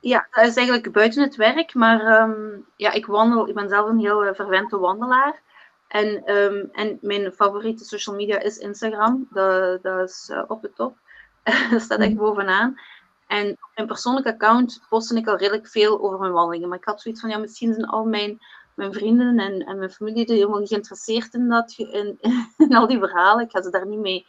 Ja, 0.00 0.26
dat 0.30 0.44
is 0.46 0.56
eigenlijk 0.56 0.92
buiten 0.92 1.22
het 1.22 1.36
werk, 1.36 1.74
maar 1.74 2.00
ehm, 2.00 2.40
ja, 2.76 2.92
ik 2.92 3.06
wandel, 3.06 3.48
ik 3.48 3.54
ben 3.54 3.68
zelf 3.68 3.88
een 3.88 3.98
heel 3.98 4.24
eh, 4.24 4.34
verwente 4.34 4.78
wandelaar. 4.78 5.40
En, 5.88 6.24
ehm, 6.24 6.64
en 6.72 6.98
mijn 7.00 7.32
favoriete 7.32 7.84
social 7.84 8.16
media 8.16 8.38
is 8.40 8.58
Instagram. 8.58 9.26
Dat, 9.30 9.82
dat 9.82 10.08
is 10.08 10.32
op 10.48 10.62
de 10.62 10.72
top. 10.74 10.96
dat 11.70 11.80
staat 11.80 11.98
echt 11.98 12.08
Mhm. 12.14 12.18
bovenaan. 12.18 12.80
En 13.26 13.50
op 13.50 13.70
mijn 13.74 13.88
persoonlijke 13.88 14.32
account 14.32 14.82
postte 14.88 15.16
ik 15.16 15.28
al 15.28 15.36
redelijk 15.36 15.68
veel 15.68 16.00
over 16.02 16.18
mijn 16.18 16.32
wandelingen. 16.32 16.68
Maar 16.68 16.78
ik 16.78 16.84
had 16.84 17.00
zoiets 17.00 17.20
van, 17.20 17.30
ja, 17.30 17.38
misschien 17.38 17.74
zijn 17.74 17.86
al 17.86 18.04
mijn, 18.04 18.38
mijn 18.74 18.92
vrienden 18.92 19.38
en, 19.38 19.60
en 19.60 19.78
mijn 19.78 19.90
familie 19.90 20.26
er 20.26 20.34
helemaal 20.34 20.58
niet 20.58 20.68
geïnteresseerd 20.68 21.34
in, 21.34 21.48
dat, 21.48 21.74
in, 21.76 22.18
in 22.68 22.76
al 22.76 22.86
die 22.86 22.98
verhalen. 22.98 23.44
Ik 23.44 23.50
ga 23.50 23.62
ze 23.62 23.70
daar 23.70 23.86
niet 23.86 23.98
mee 23.98 24.26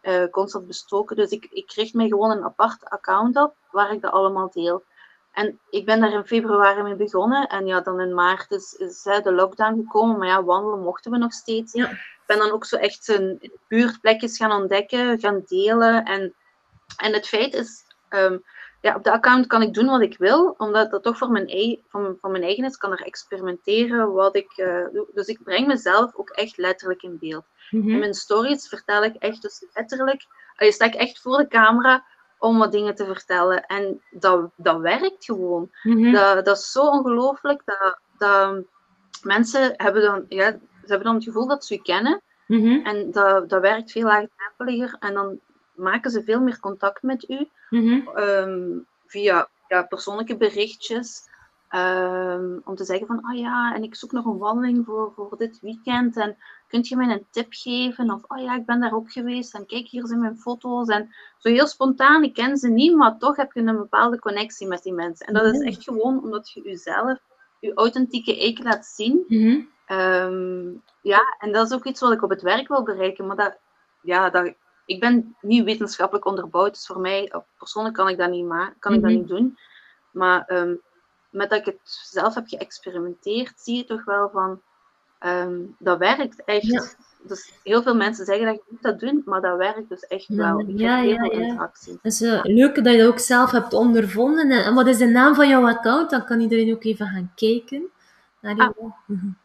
eh, 0.00 0.24
constant 0.30 0.66
bestoken. 0.66 1.16
Dus 1.16 1.30
ik, 1.30 1.46
ik 1.50 1.72
richt 1.72 1.94
mij 1.94 2.08
gewoon 2.08 2.30
een 2.30 2.44
apart 2.44 2.84
account 2.84 3.36
op, 3.36 3.54
waar 3.70 3.92
ik 3.92 4.00
dat 4.00 4.12
allemaal 4.12 4.50
deel. 4.50 4.84
En 5.32 5.58
ik 5.70 5.84
ben 5.84 6.00
daar 6.00 6.12
in 6.12 6.26
februari 6.26 6.82
mee 6.82 6.96
begonnen. 6.96 7.46
En 7.46 7.66
ja, 7.66 7.80
dan 7.80 8.00
in 8.00 8.14
maart 8.14 8.50
is, 8.50 8.72
is 8.72 9.04
hè, 9.04 9.20
de 9.20 9.32
lockdown 9.32 9.76
gekomen. 9.76 10.18
Maar 10.18 10.28
ja, 10.28 10.44
wandelen 10.44 10.80
mochten 10.80 11.10
we 11.10 11.18
nog 11.18 11.32
steeds. 11.32 11.72
Ja. 11.72 11.90
Ik 11.90 12.22
ben 12.26 12.38
dan 12.38 12.50
ook 12.50 12.64
zo 12.64 12.76
echt 12.76 13.08
een 13.08 13.52
buurtplekjes 13.68 14.36
gaan 14.36 14.52
ontdekken, 14.52 15.18
gaan 15.18 15.42
delen. 15.46 16.04
En, 16.04 16.34
en 16.96 17.12
het 17.12 17.28
feit 17.28 17.54
is, 17.54 17.84
ehm, 18.08 18.38
ja, 18.80 18.94
op 18.94 19.04
de 19.04 19.12
account 19.12 19.46
kan 19.46 19.62
ik 19.62 19.74
doen 19.74 19.86
wat 19.86 20.00
ik 20.00 20.18
wil. 20.18 20.54
Omdat 20.58 20.90
dat 20.90 21.02
toch 21.02 21.18
voor 21.18 21.30
mijn, 21.30 21.48
ei- 21.48 21.82
van, 21.88 22.16
van 22.20 22.30
mijn 22.30 22.42
eigen 22.42 22.64
is. 22.64 22.72
Ik 22.72 22.78
kan 22.78 22.92
er 22.92 23.02
experimenteren 23.02 24.12
wat 24.12 24.36
ik 24.36 24.52
eh, 24.56 24.84
doe. 24.92 25.06
Dus 25.14 25.26
ik 25.26 25.42
breng 25.42 25.66
mezelf 25.66 26.14
ook 26.14 26.30
echt 26.30 26.56
letterlijk 26.56 27.02
in 27.02 27.18
beeld. 27.20 27.44
Mhm. 27.70 27.88
In 27.88 27.98
mijn 27.98 28.14
stories 28.14 28.68
vertel 28.68 29.04
ik 29.04 29.14
echt 29.14 29.42
dus 29.42 29.66
letterlijk, 29.74 30.26
je 30.56 30.72
sta 30.72 30.84
ik 30.84 30.94
echt 30.94 31.20
voor 31.20 31.36
de 31.36 31.48
camera 31.48 32.04
om 32.38 32.58
wat 32.58 32.72
dingen 32.72 32.94
te 32.94 33.04
vertellen. 33.04 33.66
En 33.66 34.02
dat, 34.10 34.50
dat 34.56 34.80
werkt 34.80 35.24
gewoon. 35.24 35.70
Mhm. 35.82 36.12
Dat, 36.12 36.44
dat 36.44 36.56
is 36.56 36.72
zo 36.72 36.80
ongelooflijk. 36.80 37.62
Dat, 37.64 37.98
dat 38.18 38.64
mensen 39.22 39.72
hebben 39.76 40.02
dan, 40.02 40.24
ja, 40.28 40.50
ze 40.50 40.58
hebben 40.86 41.06
dan 41.06 41.14
het 41.14 41.24
gevoel 41.24 41.46
dat 41.46 41.64
ze 41.64 41.74
u 41.74 41.78
kennen. 41.78 42.22
Mhm. 42.46 42.86
En 42.86 43.10
dat, 43.10 43.48
dat 43.48 43.60
werkt 43.60 43.92
veel 43.92 44.02
laagdrempeliger. 44.02 44.96
En 44.98 45.14
dan 45.14 45.40
maken 45.76 46.10
ze 46.10 46.22
veel 46.22 46.40
meer 46.40 46.60
contact 46.60 47.02
met 47.02 47.28
u 47.30 47.48
Mhm. 47.70 48.08
ehm, 48.08 48.78
via 49.06 49.48
ja, 49.68 49.82
persoonlijke 49.82 50.36
berichtjes. 50.36 51.34
ehm, 51.68 52.58
om 52.64 52.74
te 52.74 52.84
zeggen 52.84 53.06
van, 53.06 53.20
ah 53.22 53.38
ja, 53.38 53.74
en 53.74 53.82
ik 53.82 53.94
zoek 53.94 54.12
nog 54.12 54.24
een 54.24 54.38
wandeling 54.38 54.84
voor, 54.84 55.12
voor 55.16 55.34
dit 55.38 55.60
weekend. 55.60 56.16
En 56.16 56.36
kunt 56.68 56.88
je 56.88 56.96
mij 56.96 57.08
een 57.12 57.26
tip 57.30 57.46
geven? 57.50 58.10
Of, 58.10 58.22
oh 58.28 58.38
ja, 58.38 58.54
ik 58.56 58.66
ben 58.66 58.80
daar 58.80 58.94
ook 58.94 59.12
geweest. 59.12 59.54
En 59.54 59.66
kijk, 59.66 59.86
hier 59.88 60.06
zijn 60.06 60.20
mijn 60.20 60.38
foto's. 60.38 60.88
En 60.88 61.14
zo 61.38 61.48
heel 61.48 61.66
spontaan, 61.66 62.22
ik 62.22 62.34
ken 62.34 62.56
ze 62.56 62.68
niet, 62.68 62.96
maar 62.96 63.18
toch 63.18 63.36
heb 63.36 63.52
je 63.52 63.60
een 63.60 63.76
bepaalde 63.76 64.18
connectie 64.18 64.66
met 64.66 64.82
die 64.82 64.92
mensen. 64.92 65.26
En 65.26 65.34
dat 65.34 65.54
is 65.54 65.60
echt 65.60 65.82
gewoon 65.82 66.22
omdat 66.22 66.50
je 66.50 66.60
jezelf, 66.62 67.18
je 67.60 67.74
authentieke 67.74 68.36
ik 68.36 68.62
laat 68.62 68.86
zien. 68.86 69.24
Mhm. 69.28 69.60
Ehm, 69.86 70.68
ja, 71.02 71.36
en 71.38 71.52
dat 71.52 71.66
is 71.66 71.72
ook 71.76 71.84
iets 71.84 72.00
wat 72.00 72.12
ik 72.12 72.22
op 72.22 72.30
het 72.30 72.42
werk 72.42 72.68
wil 72.68 72.82
bereiken. 72.82 73.26
Maar 73.26 73.36
dat, 73.36 73.56
ja, 74.02 74.30
dat, 74.30 74.54
ik 74.86 75.00
ben 75.00 75.36
niet 75.40 75.64
wetenschappelijk 75.64 76.26
onderbouwd, 76.26 76.72
dus 76.72 76.86
voor 76.86 77.00
mij 77.00 77.28
eh, 77.28 77.40
persoonlijk 77.58 77.94
kan 77.94 78.08
ik 78.08 78.18
dat 78.18 78.30
niet, 78.30 78.48
kan 78.78 78.94
ik 78.94 79.00
dat 79.02 79.10
Mhm. 79.10 79.18
niet 79.20 79.28
doen. 79.28 79.58
Maar 80.10 80.44
ehm, 80.46 80.74
met 81.30 81.50
dat 81.50 81.58
ik 81.58 81.64
het 81.64 81.78
zelf 81.84 82.34
heb 82.34 82.48
geëxperimenteerd, 82.48 83.60
zie 83.60 83.76
je 83.76 83.84
toch 83.84 84.04
wel 84.04 84.30
van, 84.30 84.60
Ehm, 85.18 85.60
dat 85.78 85.98
werkt 85.98 86.44
echt. 86.44 86.96
Dus 87.22 87.52
heel 87.62 87.82
veel 87.82 87.94
mensen 87.94 88.24
zeggen 88.24 88.46
dat 88.46 88.54
je 88.54 88.62
moet 88.68 88.82
dat 88.82 89.00
doen, 89.00 89.22
maar 89.24 89.40
dat 89.40 89.56
werkt 89.56 89.88
dus 89.88 90.06
echt 90.06 90.28
wel. 90.28 90.60
Ik 90.60 90.78
ja, 90.78 90.96
heb 90.96 91.04
heel 91.06 91.16
veel 91.16 91.30
interactie. 91.30 91.92
Het 91.92 92.12
is 92.12 92.22
uh, 92.22 92.40
leuk 92.42 92.74
dat 92.74 92.92
je 92.92 92.98
dat 92.98 93.06
ook 93.08 93.18
zelf 93.18 93.50
hebt 93.50 93.72
ondervonden. 93.72 94.50
En 94.64 94.74
wat 94.74 94.86
is 94.86 94.98
de 94.98 95.06
naam 95.06 95.34
van 95.34 95.48
jouw 95.48 95.66
account? 95.66 96.10
Dan 96.10 96.24
kan 96.24 96.40
iedereen 96.40 96.74
ook 96.74 96.84
even 96.84 97.06
gaan 97.06 97.32
kijken. 97.34 97.86
Ah, 98.42 98.70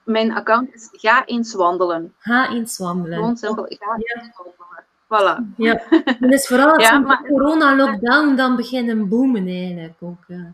mijn 0.03 0.31
account 0.31 0.73
is 0.73 0.89
Ga 0.91 1.25
eens 1.25 1.53
wandelen. 1.53 2.13
Ga 2.17 2.49
eens 2.49 2.77
wandelen. 2.77 3.17
Gewoon 3.17 3.37
simpel, 3.37 3.63
ga 3.63 3.69
eens 3.69 4.31
wandelen. 4.37 4.85
Voilà. 5.11 5.53
Ja, 5.57 5.83
dat 6.19 6.31
is 6.31 6.47
vooral 6.47 6.79
ja, 6.81 6.99
maar, 6.99 7.23
corona-lockdown 7.27 8.35
dan 8.35 8.55
beginnen 8.55 9.09
boomen 9.09 9.47
eigenlijk 9.47 9.95
ook. 9.99 10.23
Uh, 10.27 10.37
ja. 10.37 10.53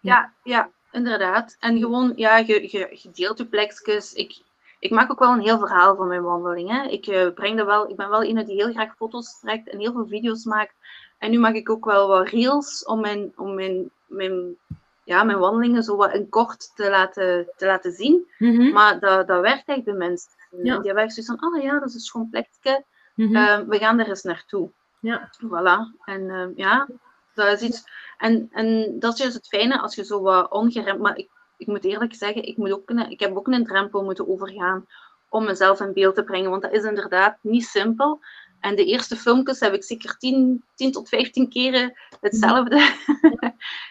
ja, 0.00 0.32
ja, 0.42 0.70
inderdaad. 0.92 1.56
En 1.60 1.78
gewoon, 1.78 2.12
ja, 2.16 2.36
je, 2.36 2.62
je, 2.62 2.98
je 3.02 3.10
deelt 3.12 3.38
je 3.38 3.46
plekjes. 3.46 4.12
Ik, 4.12 4.40
ik 4.78 4.90
maak 4.90 5.10
ook 5.10 5.18
wel 5.18 5.32
een 5.32 5.40
heel 5.40 5.58
verhaal 5.58 5.96
van 5.96 6.08
mijn 6.08 6.22
wandelingen. 6.22 6.92
Ik, 6.92 7.06
uh, 7.06 7.32
breng 7.34 7.56
dat 7.56 7.66
wel, 7.66 7.90
ik 7.90 7.96
ben 7.96 8.10
wel 8.10 8.24
iemand 8.24 8.46
die 8.46 8.62
heel 8.62 8.72
graag 8.72 8.96
foto's 8.96 9.40
trekt 9.40 9.68
en 9.68 9.78
heel 9.78 9.92
veel 9.92 10.06
video's 10.06 10.44
maakt. 10.44 10.74
En 11.18 11.30
nu 11.30 11.38
maak 11.38 11.54
ik 11.54 11.70
ook 11.70 11.84
wel 11.84 12.08
wat 12.08 12.28
reels 12.28 12.84
om 12.84 13.00
mijn, 13.00 13.32
om 13.36 13.54
mijn, 13.54 13.90
mijn, 14.06 14.56
ja, 15.04 15.24
mijn 15.24 15.38
wandelingen 15.38 15.82
zo 15.82 15.96
wat 15.96 16.14
in 16.14 16.28
kort 16.28 16.72
te 16.74 16.90
laten, 16.90 17.48
te 17.56 17.66
laten 17.66 17.92
zien. 17.92 18.26
Mhm. 18.38 18.72
Maar 18.72 19.00
dat, 19.00 19.26
dat 19.26 19.40
werkt 19.40 19.68
echt 19.68 19.84
bij 19.84 19.94
mensen. 19.94 20.30
Ja. 20.50 20.78
Die 20.78 20.86
hebben 20.86 21.10
zoiets 21.10 21.32
van, 21.34 21.54
oh 21.54 21.62
ja, 21.62 21.78
dat 21.78 21.88
is 21.88 21.94
een 21.94 22.00
schoon 22.00 22.28
plekje. 22.30 22.84
Mm 23.14 23.68
we 23.68 23.78
gaan 23.78 23.98
er 23.98 24.08
eens 24.08 24.22
naartoe. 24.22 24.70
Ja. 25.00 25.30
Voilà. 25.44 26.02
En 26.04 26.20
uh, 26.20 26.46
ja, 26.56 26.88
dat 27.34 27.60
is 27.60 27.68
iets... 27.68 27.84
En, 28.18 28.48
en 28.52 28.98
dat 28.98 29.12
is 29.12 29.18
juist 29.18 29.34
het 29.34 29.48
fijne 29.48 29.80
als 29.80 29.94
je 29.94 30.04
zo 30.04 30.20
wat 30.20 30.50
ongeremd... 30.50 31.00
Maar 31.00 31.16
ik 31.16 31.28
ik 31.60 31.66
moet 31.66 31.84
eerlijk 31.84 32.14
zeggen, 32.14 32.42
ik, 32.42 32.56
moet 32.56 32.72
ook 32.72 32.90
ik 32.90 33.20
heb 33.20 33.36
ook 33.36 33.46
een 33.46 33.66
drempel 33.66 34.04
moeten 34.04 34.28
overgaan 34.28 34.86
om 35.28 35.44
mezelf 35.44 35.80
in 35.80 35.92
beeld 35.92 36.14
te 36.14 36.24
brengen. 36.24 36.50
Want 36.50 36.62
dat 36.62 36.72
is 36.72 36.84
inderdaad 36.84 37.38
niet 37.40 37.64
simpel. 37.64 38.20
En 38.60 38.76
de 38.76 38.84
eerste 38.84 39.16
filmpjes 39.16 39.60
heb 39.60 39.74
ik 39.74 39.84
zeker 39.84 40.16
10, 40.16 40.64
10 40.74 40.92
tot 40.92 41.08
15 41.08 41.48
keren 41.48 41.92
hetzelfde 42.20 42.76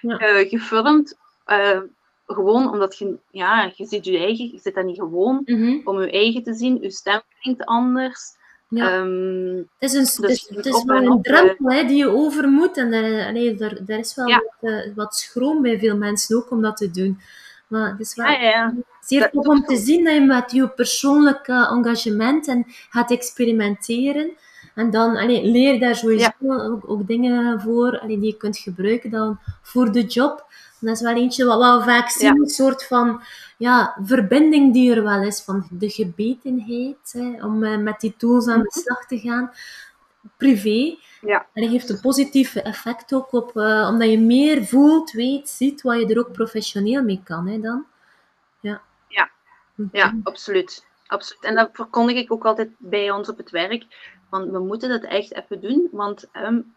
ja. 0.01 0.41
uh, 0.41 0.49
gefilmd. 0.49 1.17
Uh, 1.47 1.81
gewoon 2.25 2.71
omdat 2.71 2.97
je, 2.97 3.17
ja, 3.31 3.71
je 3.75 3.85
ziet 3.85 4.05
je 4.05 4.17
eigen, 4.17 4.51
je 4.51 4.59
zit 4.59 4.75
daar 4.75 4.85
niet 4.85 4.99
gewoon 4.99 5.41
mm 5.45 5.81
om 5.83 6.01
je 6.01 6.11
eigen 6.11 6.43
te 6.43 6.53
zien. 6.53 6.81
Je 6.81 6.91
stem 6.91 7.21
klinkt 7.39 7.65
anders. 7.65 8.37
Ja. 8.69 8.99
Um, 8.99 9.69
het 9.77 9.93
is, 9.93 9.93
een, 9.93 10.27
dus 10.27 10.47
het 10.49 10.65
is, 10.65 10.83
wel 10.83 11.03
een 11.03 11.21
drempel 11.21 11.71
hè, 11.71 11.83
die 11.83 11.97
je 11.97 12.07
over 12.07 12.49
moet. 12.49 12.77
En 12.77 12.91
daar, 12.91 13.27
allee, 13.27 13.55
daar, 13.55 13.77
daar 13.85 13.99
is 13.99 14.15
wel 14.15 14.27
ja. 14.27 14.43
wat, 14.59 14.71
uh, 14.71 14.95
wat 14.95 15.15
schroom 15.15 15.61
bij 15.61 15.79
veel 15.79 15.97
mensen 15.97 16.37
ook 16.37 16.51
om 16.51 16.61
dat 16.61 16.77
te 16.77 16.91
doen. 16.91 17.19
Maar 17.67 17.89
het 17.89 17.99
is 17.99 18.15
wel 18.15 18.25
ja, 18.25 18.41
ja. 18.41 18.73
zeer 19.01 19.29
tof 19.29 19.45
om 19.45 19.63
te 19.63 19.77
zien 19.77 20.03
dat 20.03 20.13
je 20.13 20.21
met 20.21 20.51
je 20.51 20.69
persoonlijke 20.69 21.53
engagement 21.53 22.47
en 22.47 22.65
gaat 22.89 23.11
experimenteren. 23.11 24.31
En 24.79 24.91
dan 24.91 25.17
allee, 25.17 25.45
leer 25.45 25.79
daar 25.79 25.95
sowieso 25.95 26.29
ook, 26.41 26.89
ook, 26.89 27.07
dingen 27.07 27.61
voor 27.61 27.99
allee, 27.99 28.19
die 28.19 28.31
je 28.31 28.37
kunt 28.37 28.57
gebruiken 28.57 29.09
dan 29.09 29.39
voor 29.61 29.91
de 29.91 30.03
job. 30.03 30.45
En 30.81 30.87
dat 30.87 30.95
is 30.95 31.01
wel 31.01 31.15
eentje 31.15 31.45
wat 31.45 31.79
we 31.79 31.83
vaak 31.83 32.09
zien, 32.09 32.41
een 32.41 32.49
soort 32.49 32.85
van 32.85 33.21
ja, 33.57 33.97
verbinding 34.03 34.73
die 34.73 34.95
er 34.95 35.03
wel 35.03 35.23
is 35.23 35.41
van 35.41 35.67
de 35.71 35.89
gebetenheid, 35.89 37.11
hè, 37.11 37.45
om 37.45 37.63
uh, 37.63 37.77
met 37.77 37.99
die 37.99 38.15
tools 38.17 38.47
aan 38.47 38.61
de 38.61 38.71
mhm. 38.73 38.79
slag 38.79 39.05
te 39.05 39.19
gaan, 39.19 39.51
privé. 40.37 40.97
Ja. 41.21 41.47
En 41.53 41.61
dat 41.61 41.71
heeft 41.71 41.89
een 41.89 42.01
positief 42.01 42.55
effect 42.55 43.13
ook 43.13 43.33
op, 43.33 43.55
uh, 43.55 43.87
omdat 43.91 44.09
je 44.09 44.19
meer 44.19 44.65
voelt, 44.65 45.11
weet, 45.11 45.49
ziet, 45.49 45.81
wat 45.81 45.99
je 45.99 46.07
er 46.07 46.19
ook 46.19 46.31
professioneel 46.31 47.03
mee 47.03 47.21
kan, 47.23 47.47
hè, 47.47 47.59
dan. 47.59 47.85
Ja. 48.59 48.81
Ja, 49.07 49.29
ja 49.91 50.15
absoluut. 50.23 50.85
absoluut. 51.07 51.43
En 51.43 51.55
dat 51.55 51.69
verkondig 51.73 52.15
ik 52.15 52.31
ook 52.31 52.45
altijd 52.45 52.69
bij 52.77 53.11
ons 53.11 53.29
op 53.29 53.37
het 53.37 53.49
werk. 53.49 53.85
Want 54.29 54.51
we 54.51 54.59
moeten 54.59 54.89
dat 54.89 55.03
echt 55.03 55.33
even 55.33 55.61
doen. 55.61 55.89
Want, 55.91 56.29
um, 56.33 56.75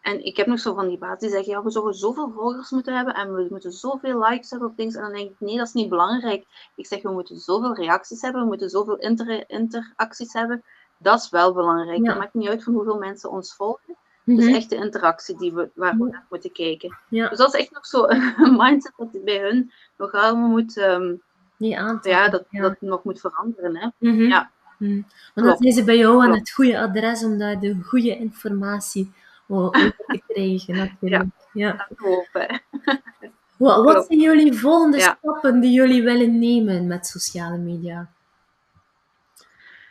en 0.00 0.24
ik 0.24 0.36
heb 0.36 0.46
nog 0.46 0.58
zo 0.58 0.74
van 0.74 0.88
die 0.88 0.98
baas 0.98 1.18
die 1.18 1.30
zeggen, 1.30 1.52
ja, 1.52 1.62
we 1.62 1.70
zouden 1.70 1.94
zoveel 1.94 2.30
volgers 2.30 2.70
moeten 2.70 2.96
hebben 2.96 3.14
en 3.14 3.34
we 3.34 3.46
moeten 3.50 3.72
zoveel 3.72 4.18
likes 4.18 4.50
hebben 4.50 4.68
op 4.68 4.76
dingen. 4.76 4.94
En 4.94 5.02
dan 5.02 5.12
denk 5.12 5.30
ik, 5.30 5.36
nee, 5.38 5.56
dat 5.56 5.66
is 5.66 5.72
niet 5.72 5.88
belangrijk. 5.88 6.44
Ik 6.76 6.86
zeg, 6.86 7.02
we 7.02 7.10
moeten 7.10 7.36
zoveel 7.36 7.74
reacties 7.74 8.22
hebben, 8.22 8.40
we 8.40 8.46
moeten 8.46 8.70
zoveel 8.70 8.96
inter 8.96 9.50
interacties 9.50 10.32
hebben 10.32 10.64
dat 10.98 11.20
is 11.22 11.30
wel 11.30 11.54
belangrijk. 11.54 11.98
Ja. 12.02 12.08
Het 12.08 12.18
maakt 12.18 12.34
niet 12.34 12.48
uit 12.48 12.62
van 12.62 12.72
hoeveel 12.72 12.98
mensen 12.98 13.30
ons 13.30 13.54
volgen. 13.54 13.96
Het 14.24 14.38
is 14.38 14.44
mhm. 14.44 14.54
echt 14.54 14.70
de 14.70 14.76
interactie 14.76 15.36
die 15.36 15.52
we, 15.52 15.70
waar 15.74 15.96
we 15.96 16.08
naar 16.10 16.26
moeten 16.30 16.52
kijken. 16.52 16.98
Ja. 17.08 17.28
Dus 17.28 17.38
dat 17.38 17.54
is 17.54 17.60
echt 17.60 17.70
nog 17.70 17.86
zo 17.86 18.04
een 18.08 18.56
mindset 18.56 18.92
dat 18.96 19.24
bij 19.24 19.40
hun 19.40 19.72
nog 19.96 20.12
allemaal 20.12 20.48
moet, 20.48 20.76
um, 20.76 21.22
ja, 21.56 21.98
dat, 22.28 22.44
dat 22.50 22.80
nog 22.80 23.04
moet 23.04 23.20
veranderen. 23.20 23.76
Hè? 23.76 23.88
Mhm. 23.98 24.22
Ja. 24.22 24.50
Mm. 24.78 25.06
Want 25.34 25.46
dat 25.46 25.64
is 25.64 25.84
bij 25.84 25.96
jou 25.96 26.22
aan 26.22 26.32
het 26.32 26.50
goede 26.50 26.78
adres 26.78 27.24
om 27.24 27.38
daar 27.38 27.60
de 27.60 27.76
goede 27.84 28.16
informatie 28.16 29.12
over 29.48 29.96
te 30.06 30.22
krijgen. 30.28 30.76
Natuurlijk. 30.76 31.30
Ja, 31.52 31.74
ja. 31.74 31.88
hopen. 31.96 32.60
Wat, 33.58 33.84
wat 33.84 34.06
zijn 34.06 34.20
jullie 34.20 34.52
volgende 34.52 35.00
stappen 35.00 35.60
die 35.60 35.72
jullie 35.72 36.02
willen 36.02 36.38
nemen 36.38 36.86
met 36.86 37.06
sociale 37.06 37.56
media? 37.56 38.08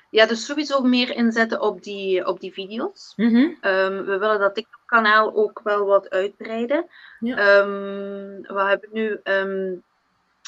Ja, 0.09 0.25
dus 0.25 0.45
sowieso 0.45 0.81
meer 0.81 1.15
inzetten 1.15 1.61
op 1.61 1.83
die, 1.83 2.25
op 2.25 2.39
die 2.39 2.53
video's. 2.53 3.13
Mhm. 3.15 3.49
Ehm, 3.61 4.03
we 4.05 4.17
willen 4.17 4.39
dat 4.39 4.55
TikTok-kanaal 4.55 5.35
ook 5.35 5.61
wel 5.63 5.85
wat 5.85 6.09
uitbreiden. 6.09 6.85
Ja. 7.19 7.57
Um, 7.59 8.41
we 8.41 8.63
hebben 8.67 8.89
nu 8.91 9.19
um, 9.23 9.83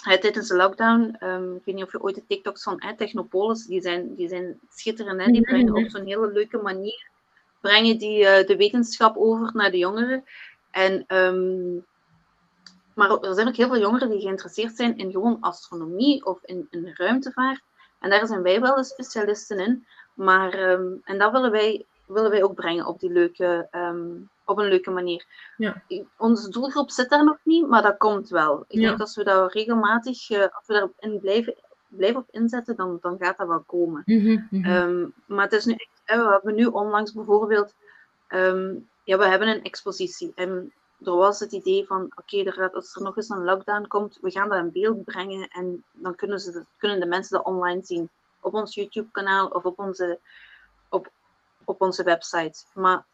tijdens 0.04 0.48
de 0.48 0.56
lockdown, 0.56 1.02
ik 1.56 1.66
weet 1.66 1.76
niet 1.76 1.84
of 1.84 1.92
je 1.92 2.02
ooit 2.02 2.16
de 2.16 2.26
TikToks 2.28 2.64
van 2.64 2.80
eh, 2.80 2.96
Technopolis, 2.96 3.66
die 3.66 3.82
zijn, 3.82 4.16
die 4.16 4.28
zijn 4.28 4.60
schitterend. 4.70 5.20
Hè? 5.20 5.32
Die 5.32 5.42
mhm, 5.42 5.50
brengen 5.50 5.76
op 5.76 5.90
zo'n 5.90 6.06
hele 6.06 6.32
leuke 6.32 6.58
manier 6.58 7.10
brengen 7.62 7.98
die, 7.98 8.24
uh, 8.24 8.46
de 8.46 8.56
wetenschap 8.58 9.18
over 9.18 9.50
naar 9.54 9.72
de 9.72 9.78
jongeren. 9.78 10.24
En, 10.72 11.06
maar 13.00 13.10
er 13.10 13.34
zijn 13.34 13.48
ook 13.48 13.56
heel 13.56 13.68
veel 13.68 13.80
jongeren 13.80 14.10
die 14.10 14.22
geïnteresseerd 14.22 14.76
zijn 14.76 14.98
in 14.98 15.12
gewoon 15.12 15.38
astronomie 15.40 16.26
of 16.26 16.40
in, 16.44 16.68
in 16.70 16.94
ruimtevaart. 16.94 17.62
En 18.00 18.10
daar 18.10 18.28
zijn 18.28 18.42
wij 18.42 18.62
wel 18.62 18.76
de 18.76 18.84
specialisten 18.84 19.60
in. 19.60 19.86
Maar, 20.14 20.54
ehm, 20.54 20.88
en 21.04 21.18
dat 21.18 21.32
willen 21.32 21.52
wij, 21.52 21.86
willen 22.06 22.32
wij 22.32 22.44
ook 22.44 22.56
brengen 22.56 22.86
op, 22.86 23.00
die 23.00 23.12
leuke, 23.12 23.68
ehm, 23.72 24.08
op 24.50 24.58
een 24.58 24.68
leuke 24.68 24.92
manier. 24.92 25.26
Ja. 25.58 25.84
Onze 26.18 26.50
doelgroep 26.50 26.92
zit 26.92 27.10
daar 27.10 27.24
nog 27.24 27.38
niet, 27.44 27.68
maar 27.68 27.82
dat 27.82 27.98
komt 27.98 28.30
wel. 28.30 28.66
Ik 28.68 28.80
denk 28.80 28.92
dat 28.92 29.00
als 29.00 29.16
we 29.16 29.24
dat 29.24 29.54
regelmatig, 29.54 30.30
uh, 30.30 30.42
als 30.42 30.68
we 30.68 30.74
daarin 30.74 31.20
blijven, 31.20 31.56
blijven 31.88 32.20
op 32.20 32.28
inzetten, 32.32 32.76
dan, 32.76 32.98
dan 33.02 33.18
gaat 33.20 33.38
dat 33.38 33.48
wel 33.48 33.64
komen. 33.66 34.04
Mm 34.06 34.48
-hmm, 34.50 35.14
maar 35.26 35.44
het 35.44 35.54
is 35.54 35.66
nu 35.66 35.74
echt, 35.74 36.20
we 36.22 36.30
hebben 36.32 36.56
nu 36.56 36.66
onlangs 36.66 37.14
bijvoorbeeld, 37.14 37.74
ja, 39.04 39.18
we 39.18 39.26
hebben 39.26 39.48
een 39.48 39.64
expositie. 39.64 40.32
En 40.36 40.74
er 41.04 41.16
was 41.16 41.40
het 41.40 41.52
idee 41.52 41.86
van, 41.86 42.04
oké, 42.16 42.50
okay, 42.50 42.70
als 42.70 42.96
er 42.96 43.02
nog 43.02 43.18
eens 43.18 43.30
een 43.30 43.44
lockdown 43.44 43.88
komt, 43.88 44.18
we 44.22 44.32
gaan 44.32 44.50
dat 44.50 44.58
in 44.58 44.72
beeld 44.72 45.04
brengen 45.04 45.48
en 45.48 45.84
dan 45.92 46.16
kunnen, 46.16 46.40
ze, 46.40 46.66
kunnen 46.78 47.00
de 47.00 47.06
mensen 47.06 47.38
dat 47.38 47.46
online 47.46 47.82
zien. 47.84 48.10
Op 48.40 48.54
ons 48.54 48.76
YouTube-kanaal 48.76 49.48
of 49.48 49.64
op 49.64 49.80
onze, 49.80 50.20
op, 50.90 51.12
op 51.64 51.82
onze 51.82 52.04
website. 52.04 52.64
Maar 52.74 53.06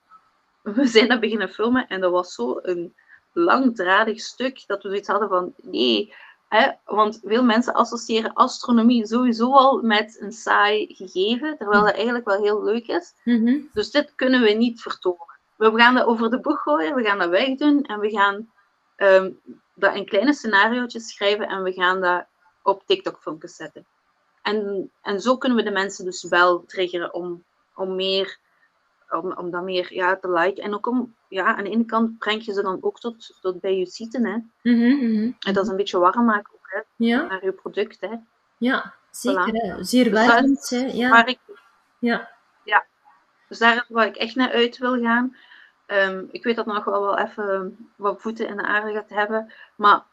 we 0.74 0.88
zijn 0.88 1.08
dat 1.08 1.20
beginnen 1.20 1.50
filmen 1.50 1.88
en 1.88 2.02
dat 2.02 2.12
was 2.12 2.34
zo 2.34 2.60
een 2.62 2.94
langdradig 3.34 4.20
stuk 4.20 4.64
dat 4.68 4.84
we 4.84 4.90
zoiets 4.90 5.08
hadden 5.08 5.30
van, 5.30 5.54
nee, 5.62 6.14
hè, 6.48 6.72
want 6.86 7.20
veel 7.24 7.44
mensen 7.44 7.74
associëren 7.74 8.34
astronomie 8.34 9.08
sowieso 9.08 9.52
al 9.52 9.82
met 9.82 10.18
een 10.20 10.32
saai 10.32 10.88
gegeven, 10.96 11.58
terwijl 11.58 11.84
dat 11.84 11.94
eigenlijk 11.94 12.26
wel 12.26 12.42
heel 12.42 12.64
leuk 12.64 12.88
is. 12.88 13.14
Mhm. 13.24 13.60
Dus 13.74 13.92
dit 13.92 14.16
kunnen 14.16 14.42
we 14.42 14.50
niet 14.50 14.82
vertonen 14.82 15.34
we 15.56 15.72
gaan 15.76 15.96
dat 15.96 16.06
over 16.06 16.30
de 16.30 16.40
boeg 16.40 16.62
gooien, 16.62 16.96
we 16.96 17.04
gaan 17.04 17.18
dat 17.18 17.30
wegdoen 17.30 17.84
en 17.84 18.00
we 18.00 18.10
gaan 18.10 18.52
um, 18.98 19.40
dat 19.74 19.96
in 19.96 20.06
kleine 20.06 20.34
scenario's 20.34 21.08
schrijven 21.08 21.48
en 21.48 21.64
we 21.64 21.72
gaan 21.72 22.02
dat 22.02 22.26
op 22.64 22.84
TikTok-filmpjes 22.86 23.56
zetten. 23.56 23.86
En, 24.42 24.92
en 25.02 25.22
zo 25.22 25.38
kunnen 25.38 25.58
we 25.58 25.64
de 25.64 25.72
mensen 25.72 26.06
dus 26.06 26.24
wel 26.24 26.66
triggeren 26.66 27.14
om, 27.14 27.44
om 27.76 27.96
meer, 27.96 28.38
om, 29.10 29.34
om 29.34 29.52
dat 29.52 29.64
meer 29.64 29.94
ja, 29.94 30.16
te 30.16 30.32
liken. 30.32 30.64
En 30.64 30.74
ook 30.74 30.88
om, 30.88 31.16
ja, 31.28 31.56
aan 31.56 31.64
de 31.64 31.70
ene 31.70 31.86
kant 31.86 32.18
breng 32.18 32.46
je 32.46 32.54
ze 32.54 32.62
dan 32.62 32.78
ook 32.82 33.00
tot, 33.00 33.38
tot 33.42 33.60
bij 33.60 33.78
je 33.78 33.86
site, 33.86 34.20
hè. 34.22 34.36
Mm 34.72 34.82
-hmm. 34.82 35.36
En 35.40 35.54
dat 35.54 35.64
is 35.64 35.70
een 35.70 35.78
beetje 35.78 36.00
warm 36.00 36.26
maken 36.26 36.54
ook, 36.54 36.70
hè, 36.70 36.80
ja. 36.96 37.26
naar 37.26 37.46
je 37.46 37.52
product, 37.52 38.02
hè. 38.02 38.16
Ja, 38.58 38.94
zeker. 39.12 39.76
Voilà. 39.78 39.80
Zeer 39.80 40.12
dus 40.12 40.70
hè. 40.70 40.86
Ja. 40.86 41.26
Ik, 41.26 41.40
ja. 42.00 42.30
ja, 42.64 42.86
dus 43.48 43.58
daar 43.58 43.76
is 43.76 43.86
waar 43.88 44.08
ik 44.08 44.16
echt 44.16 44.36
naar 44.36 44.52
uit 44.52 44.78
wil 44.78 45.02
gaan. 45.02 45.36
Um, 45.88 46.28
ik 46.32 46.44
weet 46.44 46.56
dat 46.56 46.66
nog 46.66 46.84
wel 46.84 47.02
wel 47.02 47.18
even 47.18 47.78
wat 47.96 48.22
voeten 48.22 48.48
in 48.48 48.58
de 48.58 48.64
aarde 48.64 48.94
gaat 48.94 49.10
hebben, 49.10 49.54
maar 49.76 50.04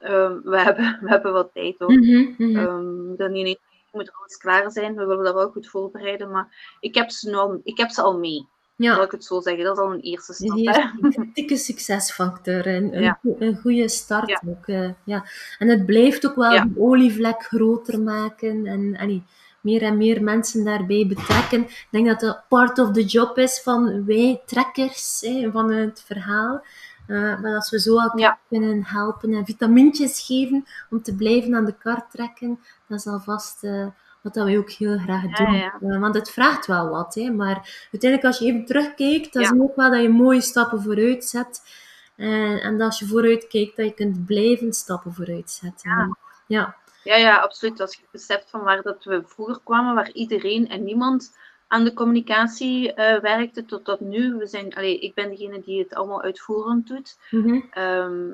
um, 0.00 0.40
we, 0.44 0.60
hebben, 0.60 0.98
we 1.02 1.08
hebben 1.08 1.32
wat 1.32 1.50
tijd 1.52 1.74
hoor. 1.78 1.92
Mm 1.92 2.34
-hmm, 2.36 2.56
um, 2.56 3.16
dan 3.16 3.32
niet 3.32 3.58
moet 3.98 4.12
alles 4.12 4.36
klaar 4.36 4.70
zijn, 4.70 4.94
we 4.94 5.06
willen 5.06 5.24
dat 5.24 5.34
wel 5.34 5.50
goed 5.50 5.68
voorbereiden, 5.68 6.30
maar 6.30 6.76
ik 6.80 6.94
heb 6.94 7.10
ze, 7.10 7.36
al, 7.36 7.60
ik 7.62 7.78
heb 7.78 7.90
ze 7.90 8.02
al 8.02 8.18
mee. 8.18 8.48
Ja. 8.76 8.94
Zal 8.94 9.04
ik 9.04 9.10
het 9.10 9.24
zo 9.24 9.40
zeggen? 9.40 9.64
Dat 9.64 9.76
is 9.76 9.82
al 9.82 9.92
een 9.92 10.00
eerste 10.00 10.32
stap. 10.32 10.56
Een 11.00 11.30
dikke 11.34 11.56
succesfactor. 11.56 12.66
Een, 12.66 13.04
een, 13.04 13.16
een 13.38 13.56
goede 13.56 13.88
start 13.88 14.28
ja. 14.28 14.42
ook. 14.46 14.66
Uh, 14.66 14.90
ja. 15.04 15.24
En 15.58 15.68
het 15.68 15.86
blijft 15.86 16.26
ook 16.26 16.34
wel 16.34 16.50
de 16.50 16.80
olievlek 16.80 17.42
groter 17.42 18.00
maken. 18.00 18.66
En, 18.66 18.94
en 18.94 19.26
meer 19.60 19.82
en 19.82 19.96
meer 19.96 20.22
mensen 20.22 20.64
daarbij 20.64 21.06
betrekken. 21.08 21.60
Ik 21.60 21.88
denk 21.90 22.06
dat 22.06 22.20
dat 22.20 22.42
part 22.48 22.78
of 22.78 22.92
the 22.92 23.04
job 23.04 23.38
is 23.38 23.60
van 23.60 24.04
wij 24.04 24.42
trekkers 24.46 25.20
hè, 25.20 25.50
van 25.50 25.70
het 25.70 26.02
verhaal. 26.06 26.64
Uh, 27.08 27.40
maar 27.40 27.54
als 27.54 27.70
we 27.70 27.80
zo 27.80 28.00
elkaar 28.00 28.38
kunnen 28.48 28.84
helpen 28.84 29.32
en 29.32 29.44
vitamintjes 29.44 30.26
geven 30.26 30.66
om 30.90 31.02
te 31.02 31.14
blijven 31.14 31.54
aan 31.54 31.64
de 31.64 31.74
kar 31.78 32.08
trekken, 32.10 32.60
dat 32.88 32.98
is 32.98 33.06
alvast 33.06 33.64
uh, 33.64 33.86
wat 34.20 34.34
dat 34.34 34.44
wij 34.44 34.58
ook 34.58 34.70
heel 34.70 34.98
graag 34.98 35.22
doen. 35.22 35.54
Uh, 35.90 36.00
want 36.00 36.14
het 36.14 36.30
vraagt 36.30 36.66
wel 36.66 36.88
wat, 36.88 37.14
hè, 37.14 37.30
maar 37.30 37.86
uiteindelijk 37.92 38.24
als 38.24 38.38
je 38.38 38.46
even 38.46 38.64
terugkijkt, 38.64 39.32
dan 39.32 39.44
zie 39.44 39.54
je 39.54 39.62
ook 39.62 39.76
wel 39.76 39.90
dat 39.90 40.02
je 40.02 40.08
mooie 40.08 40.40
stappen 40.40 40.82
vooruit 40.82 41.24
zet. 41.24 41.62
En, 42.16 42.60
en 42.60 42.80
als 42.80 42.98
je 42.98 43.06
vooruit 43.06 43.46
kijkt, 43.46 43.76
dat 43.76 43.86
je 43.86 43.94
kunt 43.94 44.26
blijven 44.26 44.72
stappen 44.72 45.14
vooruit 45.14 45.50
zetten. 45.50 46.16
Ja. 46.46 46.76
Ja, 47.02 47.16
ja, 47.16 47.36
absoluut. 47.36 47.80
Als 47.80 47.94
je 47.94 48.02
beseft 48.10 48.50
van 48.50 48.60
waar 48.60 48.82
dat 48.82 49.04
we 49.04 49.22
vroeger 49.26 49.60
kwamen, 49.64 49.94
waar 49.94 50.12
iedereen 50.12 50.68
en 50.68 50.84
niemand 50.84 51.36
aan 51.68 51.84
de 51.84 51.92
communicatie 51.92 52.88
uh, 52.88 53.18
werkte 53.20 53.64
tot, 53.64 53.84
tot 53.84 54.00
nu. 54.00 54.34
We 54.34 54.46
zijn, 54.46 54.74
allee, 54.74 54.98
ik 54.98 55.14
ben 55.14 55.28
degene 55.28 55.60
die 55.60 55.82
het 55.82 55.94
allemaal 55.94 56.22
uitvoerend 56.22 56.86
doet. 56.86 57.18
Mhm. 57.30 57.60
Ehm, 57.70 58.28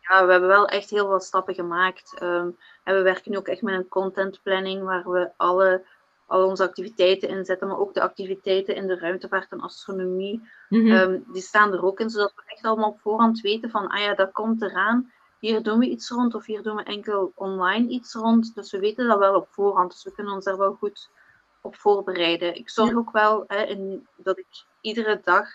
ja, 0.00 0.26
we 0.26 0.30
hebben 0.30 0.48
wel 0.48 0.68
echt 0.68 0.90
heel 0.90 1.08
wat 1.08 1.24
stappen 1.24 1.54
gemaakt. 1.54 2.22
Um, 2.22 2.56
en 2.84 2.94
we 2.94 3.02
werken 3.02 3.30
nu 3.30 3.36
ook 3.36 3.48
echt 3.48 3.62
met 3.62 3.74
een 3.74 3.88
content 3.88 4.42
planning 4.42 4.82
waar 4.82 5.10
we 5.10 5.30
alle, 5.36 5.84
al 6.26 6.46
onze 6.46 6.62
activiteiten 6.62 7.28
inzetten, 7.28 7.68
maar 7.68 7.78
ook 7.78 7.94
de 7.94 8.02
activiteiten 8.02 8.74
in 8.74 8.86
de 8.86 8.98
ruimtevaart 8.98 9.52
en 9.52 9.60
astronomie. 9.60 10.48
Mhm. 10.68 10.90
Ehm, 10.90 11.18
die 11.32 11.42
staan 11.42 11.72
er 11.72 11.84
ook 11.84 12.00
in, 12.00 12.10
zodat 12.10 12.32
we 12.34 12.42
echt 12.46 12.64
allemaal 12.64 12.90
op 12.90 13.00
voorhand 13.00 13.40
weten 13.40 13.70
van, 13.70 13.88
ah 13.88 14.00
ja, 14.00 14.14
dat 14.14 14.32
komt 14.32 14.62
eraan 14.62 15.12
hier 15.38 15.62
doen 15.62 15.78
we 15.78 15.88
iets 15.88 16.10
rond 16.10 16.34
of 16.34 16.46
hier 16.46 16.62
doen 16.62 16.76
we 16.76 16.82
enkel 16.82 17.32
online 17.34 17.88
iets 17.88 18.14
rond. 18.14 18.54
Dus 18.54 18.70
we 18.70 18.78
weten 18.78 19.08
dat 19.08 19.18
wel 19.18 19.34
op 19.34 19.48
voorhand. 19.50 19.90
Dus 19.90 20.04
we 20.04 20.12
kunnen 20.12 20.32
ons 20.32 20.44
daar 20.44 20.58
wel 20.58 20.74
goed 20.74 21.10
op 21.60 21.76
voorbereiden. 21.76 22.54
Ik 22.54 22.70
zorg 22.70 22.94
ook 22.94 23.10
wel 23.10 23.44
hè, 23.46 23.62
in, 23.62 24.06
dat 24.16 24.38
ik 24.38 24.64
iedere 24.80 25.20
dag 25.22 25.48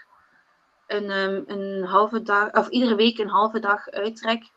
een, 0.88 1.12
um, 1.12 1.44
een 1.48 1.84
halve 1.84 2.22
dag, 2.22 2.52
of 2.52 2.70
iedere 2.70 2.96
week 2.96 3.18
een 3.18 3.30
halve 3.30 3.60
dag 3.60 3.90
uittrek. 3.90 4.52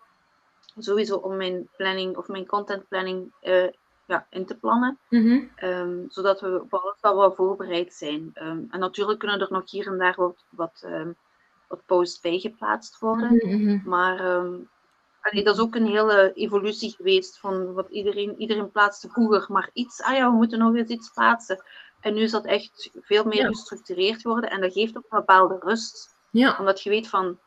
Sowieso 0.79 1.17
om 1.17 1.37
mijn 1.37 1.69
planning 1.76 2.17
of 2.17 2.29
mijn 2.29 2.47
content 2.47 2.88
planning 2.88 3.33
uh, 3.43 3.69
ja, 4.07 4.26
in 4.31 4.47
te 4.47 4.57
plannen. 4.57 4.99
Mhm. 5.09 5.45
Ehm, 5.57 6.05
zodat 6.09 6.41
we 6.41 6.61
op 6.62 6.75
alles 6.75 6.97
wel 7.00 7.17
wel 7.17 7.35
voorbereid 7.35 7.95
zijn. 7.95 8.31
Um, 8.35 8.67
en 8.71 8.81
natuurlijk 8.81 9.19
kunnen 9.19 9.41
er 9.41 9.47
nog 9.50 9.71
hier 9.71 9.87
en 9.87 9.99
daar 9.99 10.15
wat, 10.17 10.45
wat, 10.49 10.87
wat 11.69 11.83
posts 11.87 12.21
bij 12.21 12.38
geplaatst 12.38 12.99
worden. 12.99 13.35
Mhm, 13.35 13.62
mhm. 13.62 13.88
Maar 13.88 14.21
Allee, 15.30 15.45
dat 15.45 15.54
is 15.54 15.61
ook 15.61 15.75
een 15.75 15.87
hele 15.87 16.33
evolutie 16.35 16.90
geweest 16.90 17.38
van 17.38 17.73
wat 17.75 17.88
iedereen, 17.88 18.40
iedereen 18.40 18.71
plaatste 18.71 19.09
vroeger 19.09 19.47
maar 19.49 19.71
iets. 19.73 20.02
Ah 20.02 20.16
ja, 20.16 20.30
we 20.30 20.37
moeten 20.37 20.59
nog 20.59 20.75
eens 20.75 20.90
iets 20.90 21.11
plaatsen. 21.11 21.64
En 22.00 22.14
nu 22.14 22.21
is 22.21 22.30
dat 22.30 22.45
echt 22.45 22.90
veel 22.95 23.25
meer 23.25 23.47
gestructureerd 23.47 24.23
worden 24.23 24.50
en 24.50 24.61
dat 24.61 24.73
geeft 24.73 24.97
ook 24.97 25.06
een 25.09 25.18
bepaalde 25.18 25.59
rust. 25.61 26.16
Ja. 26.30 26.56
Omdat 26.59 26.83
je 26.83 26.90
weet 26.90 27.09
van, 27.09 27.38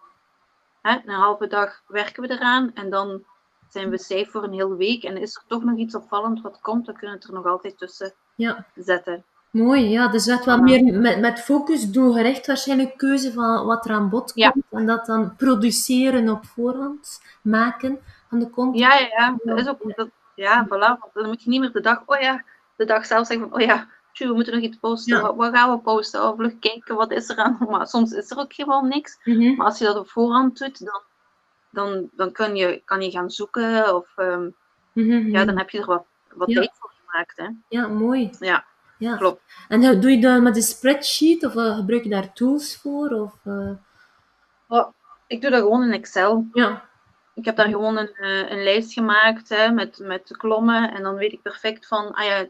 hè, 0.82 0.98
een 1.06 1.14
halve 1.14 1.48
dag 1.48 1.82
werken 1.88 2.24
we 2.24 2.32
eraan 2.32 2.74
en 2.74 2.90
dan 2.90 3.24
zijn 3.70 3.90
we 3.90 3.98
safe 3.98 4.30
voor 4.32 4.44
een 4.44 4.54
hele 4.54 4.76
week. 4.76 5.04
En 5.04 5.18
is 5.18 5.36
er 5.36 5.44
toch 5.48 5.64
nog 5.64 5.78
iets 5.78 5.96
opvallend 5.96 6.42
wat 6.42 6.62
komt, 6.62 6.86
dan 6.86 6.96
kunnen 6.96 7.16
we 7.16 7.22
het 7.22 7.30
er 7.30 7.36
nog 7.36 7.46
altijd 7.46 7.78
tussen 7.78 8.14
ja. 8.36 8.66
zetten. 8.76 9.26
Mooi, 9.52 9.90
ja. 9.90 10.08
Dus 10.08 10.28
wat 10.28 10.46
wat 10.46 10.62
meer 10.62 11.00
met, 11.00 11.20
met 11.20 11.40
focus 11.40 11.92
doelgericht 11.92 12.48
waarschijnlijk 12.48 12.98
keuze 12.98 13.34
van 13.34 13.66
wat 13.66 13.86
er 13.86 13.92
aan 13.92 14.10
bod 14.10 14.34
komt. 14.34 14.64
En 14.70 14.86
dat 14.86 15.06
dan 15.06 15.36
produceren 15.36 16.30
op 16.30 16.46
voorhand, 16.46 17.22
maken 17.42 18.00
van 18.30 18.40
de 18.40 18.50
content. 18.50 18.80
Ja, 18.80 18.98
ja, 18.98 19.08
ja. 19.08 19.38
Dat 19.44 19.60
is 19.60 19.68
ook, 19.68 19.96
dat, 19.96 20.10
ja, 20.36 20.66
voilà. 20.66 21.14
Dan 21.14 21.28
moet 21.28 21.44
je 21.44 21.50
niet 21.50 21.60
meer 21.60 21.72
de 21.72 21.82
dag, 21.82 22.04
oh 22.06 22.20
ja, 22.20 22.44
de 22.76 22.86
dag 22.86 23.06
zelf 23.06 23.28
zeggen 23.28 23.50
van, 23.50 23.60
oh 23.60 23.66
ja, 23.66 23.88
we 24.14 24.34
moeten 24.34 24.54
nog 24.54 24.64
iets 24.64 24.78
posten. 24.78 25.22
Wat, 25.22 25.36
wat, 25.36 25.54
gaan 25.56 25.72
we 25.72 25.80
posten? 25.80 26.24
Of 26.24 26.36
vlug 26.36 26.60
kijken, 26.60 26.96
wat 26.96 27.12
is 27.12 27.30
er 27.30 27.38
aan? 27.38 27.58
Maar 27.70 27.88
soms 27.88 28.12
is 28.12 28.32
er 28.32 28.38
ook 28.38 28.54
gewoon 28.54 28.88
niks. 28.88 29.18
Mhm. 29.24 29.56
Maar 29.56 29.66
als 29.66 29.78
je 29.78 29.86
dat 29.86 29.98
op 29.98 30.10
voorhand 30.10 30.58
doet, 30.58 30.86
dan, 30.86 31.02
dan, 31.70 32.10
dan 32.12 32.32
kun 32.32 32.56
je, 32.56 32.82
kan 32.86 33.02
je 33.02 33.12
gaan 33.12 33.30
zoeken. 33.30 33.96
Of 33.96 34.08
um, 34.18 34.56
ja, 35.32 35.46
dan 35.46 35.58
heb 35.58 35.70
je 35.70 35.80
er 35.80 35.86
wat, 35.86 36.06
wat 36.34 36.48
tijd 36.48 36.72
voor 36.80 36.92
gemaakt. 37.06 37.38
Hè. 37.38 37.48
Ja, 37.68 37.88
mooi. 37.88 38.30
Ja. 38.40 38.66
Ja. 39.00 39.18
Klopt. 39.18 39.42
En 39.68 40.02
doe 40.02 40.12
je 40.12 40.22
dat 40.22 40.42
met 40.42 40.56
een 40.56 40.62
spreadsheet 40.62 41.46
of 41.46 41.56
uh, 41.56 41.76
gebruik 41.76 42.04
je 42.04 42.10
daar 42.10 42.34
tools 42.34 42.78
voor? 42.78 43.10
Of, 43.10 43.34
uh... 43.46 43.72
oh, 44.68 44.88
ik 45.28 45.42
doe 45.42 45.52
dat 45.52 45.62
gewoon 45.62 45.84
in 45.84 45.92
Excel. 45.92 46.48
Ja. 46.54 46.88
Ik 47.34 47.46
heb 47.46 47.56
daar 47.56 47.68
gewoon 47.68 47.98
een, 47.98 48.12
uh, 48.20 48.52
een 48.52 48.64
lijst 48.64 48.94
gemaakt 48.94 49.50
hè, 49.50 49.72
met, 49.72 50.00
met 50.00 50.28
de 50.28 50.38
klommen. 50.38 50.94
En 50.94 51.04
dan 51.04 51.16
weet 51.16 51.32
ik 51.32 51.42
perfect 51.42 51.88
van, 51.88 52.12
ah 52.12 52.26
ja, 52.26 52.46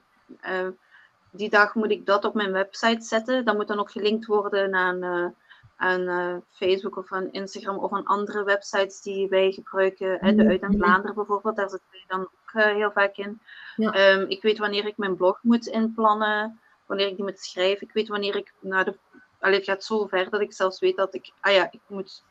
die 1.31 1.49
dag 1.49 1.75
moet 1.75 1.91
ik 1.91 2.05
dat 2.05 2.25
op 2.25 2.33
mijn 2.33 2.51
website 2.51 3.01
zetten. 3.01 3.45
Dat 3.45 3.55
moet 3.55 3.67
dan 3.67 3.79
ook 3.79 3.91
gelinkt 3.91 4.25
worden 4.25 4.73
aan, 4.73 5.33
aan 5.75 6.43
Facebook 6.49 6.97
of 6.97 7.11
aan 7.11 7.31
Instagram 7.31 7.77
of 7.77 7.93
aan 7.93 8.05
andere 8.05 8.43
websites 8.43 9.01
die 9.01 9.27
wij 9.27 9.51
gebruiken. 9.51 10.17
Hè, 10.19 10.35
de 10.35 10.47
Uit 10.47 10.61
en 10.61 10.77
Vlaanderen 10.77 11.15
bijvoorbeeld, 11.15 11.55
daar 11.55 11.69
zitten 11.69 11.87
wij 11.91 12.03
dan 12.07 12.29
ook 12.53 12.73
heel 12.75 12.91
vaak 12.91 13.15
in. 13.15 13.41
Ja. 13.75 13.91
Ehm, 13.91 14.25
ik 14.27 14.41
weet 14.41 14.57
wanneer 14.57 14.85
ik 14.85 14.97
mijn 14.97 15.15
blog 15.15 15.39
moet 15.41 15.67
inplannen, 15.67 16.59
wanneer 16.85 17.07
ik 17.07 17.15
die 17.15 17.25
moet 17.25 17.39
schrijven. 17.39 17.87
Ik 17.87 17.93
weet 17.93 18.07
wanneer 18.07 18.35
ik 18.35 18.53
naar 18.59 18.85
de. 18.85 18.97
Allee, 19.39 19.55
het 19.55 19.65
gaat 19.65 19.83
zo 19.83 20.07
ver 20.07 20.29
dat 20.29 20.41
ik 20.41 20.53
zelfs 20.53 20.79
weet 20.79 20.97
dat 20.97 21.13
ik. 21.13 21.31
Ah 21.39 21.53
ja, 21.53 21.67
ik 21.71 21.81
moet 21.87 22.23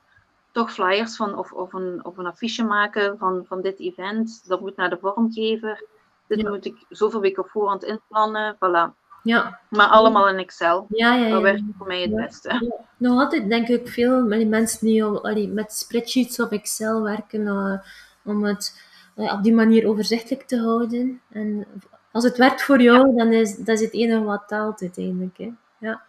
toch 0.52 0.72
flyers 0.72 1.16
van 1.16 1.38
of, 1.38 1.52
of, 1.52 1.72
een, 1.72 2.04
of 2.04 2.16
een 2.16 2.26
affiche 2.26 2.64
maken 2.64 3.18
van, 3.18 3.44
van 3.46 3.62
dit 3.62 3.78
event. 3.80 4.48
Dat 4.48 4.60
moet 4.60 4.76
naar 4.76 4.90
de 4.90 4.98
vormgever. 5.00 5.84
Dit 6.26 6.48
moet 6.48 6.64
ik 6.64 6.84
zoveel 6.88 7.20
weken 7.20 7.42
op 7.42 7.50
voorhand 7.50 7.84
inplannen. 7.84 8.54
Voilà. 8.54 9.06
Ja. 9.22 9.60
Maar 9.68 9.86
allemaal 9.86 10.28
in 10.28 10.36
Excel. 10.36 10.86
Ja, 10.88 11.14
ja, 11.14 11.26
ja. 11.26 11.32
Dat 11.32 11.42
werkt 11.42 11.62
voor 11.78 11.86
mij 11.86 12.02
het 12.02 12.14
beste. 12.14 12.82
Nog 12.96 13.20
altijd 13.20 13.48
denk 13.48 13.68
ik 13.68 13.88
veel 13.88 14.24
met 14.24 14.48
mensen 14.48 14.86
die 14.86 15.04
allee, 15.04 15.48
met 15.48 15.72
spreadsheets 15.72 16.40
of 16.40 16.50
Excel 16.50 17.02
werken 17.02 17.40
uh, 17.40 17.78
om 18.24 18.44
het 18.44 18.87
op 19.26 19.42
die 19.42 19.54
manier 19.54 19.86
overzichtelijk 19.86 20.42
te 20.42 20.58
houden. 20.58 21.20
En 21.30 21.66
als 22.12 22.24
het 22.24 22.36
werkt 22.36 22.62
voor 22.62 22.80
jou, 22.80 23.16
dan 23.16 23.32
is 23.32 23.56
dat 23.56 23.68
is 23.68 23.80
het 23.80 23.92
enige 23.92 24.22
wat 24.22 24.48
telt 24.48 24.80
uiteindelijk. 24.80 25.38
Hè. 25.38 25.50
Ja. 25.78 26.06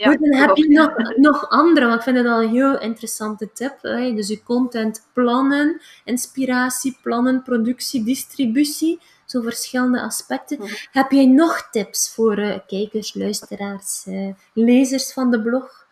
Ja, 0.00 0.10
Goed, 0.10 0.20
dan 0.20 0.40
heb 0.40 0.56
je 0.56 0.68
nog, 0.68 1.16
nog 1.16 1.48
andere, 1.48 1.86
want 1.86 1.98
ik 1.98 2.02
vind 2.02 2.16
het 2.16 2.26
al 2.26 2.42
een 2.42 2.48
heel 2.48 2.80
interessante 2.80 3.52
tip. 3.52 3.82
Hè? 3.82 4.14
Dus 4.14 4.28
je 4.28 4.42
content 4.42 5.08
plannen, 5.12 5.80
inspiratie, 6.04 6.98
plannen, 7.02 7.42
productie, 7.42 8.04
distributie. 8.04 9.00
Zo 9.24 9.40
verschillende 9.40 10.00
aspecten. 10.00 10.58
Mhm. 10.58 10.68
Heb 10.90 11.10
jij 11.10 11.26
nog 11.26 11.68
tips 11.70 12.14
voor 12.14 12.38
uh, 12.38 12.58
kijkers, 12.66 13.14
luisteraars, 13.14 14.04
uh, 14.06 14.34
lezers 14.52 15.12
van 15.12 15.30
de 15.30 15.42
blog? 15.42 15.86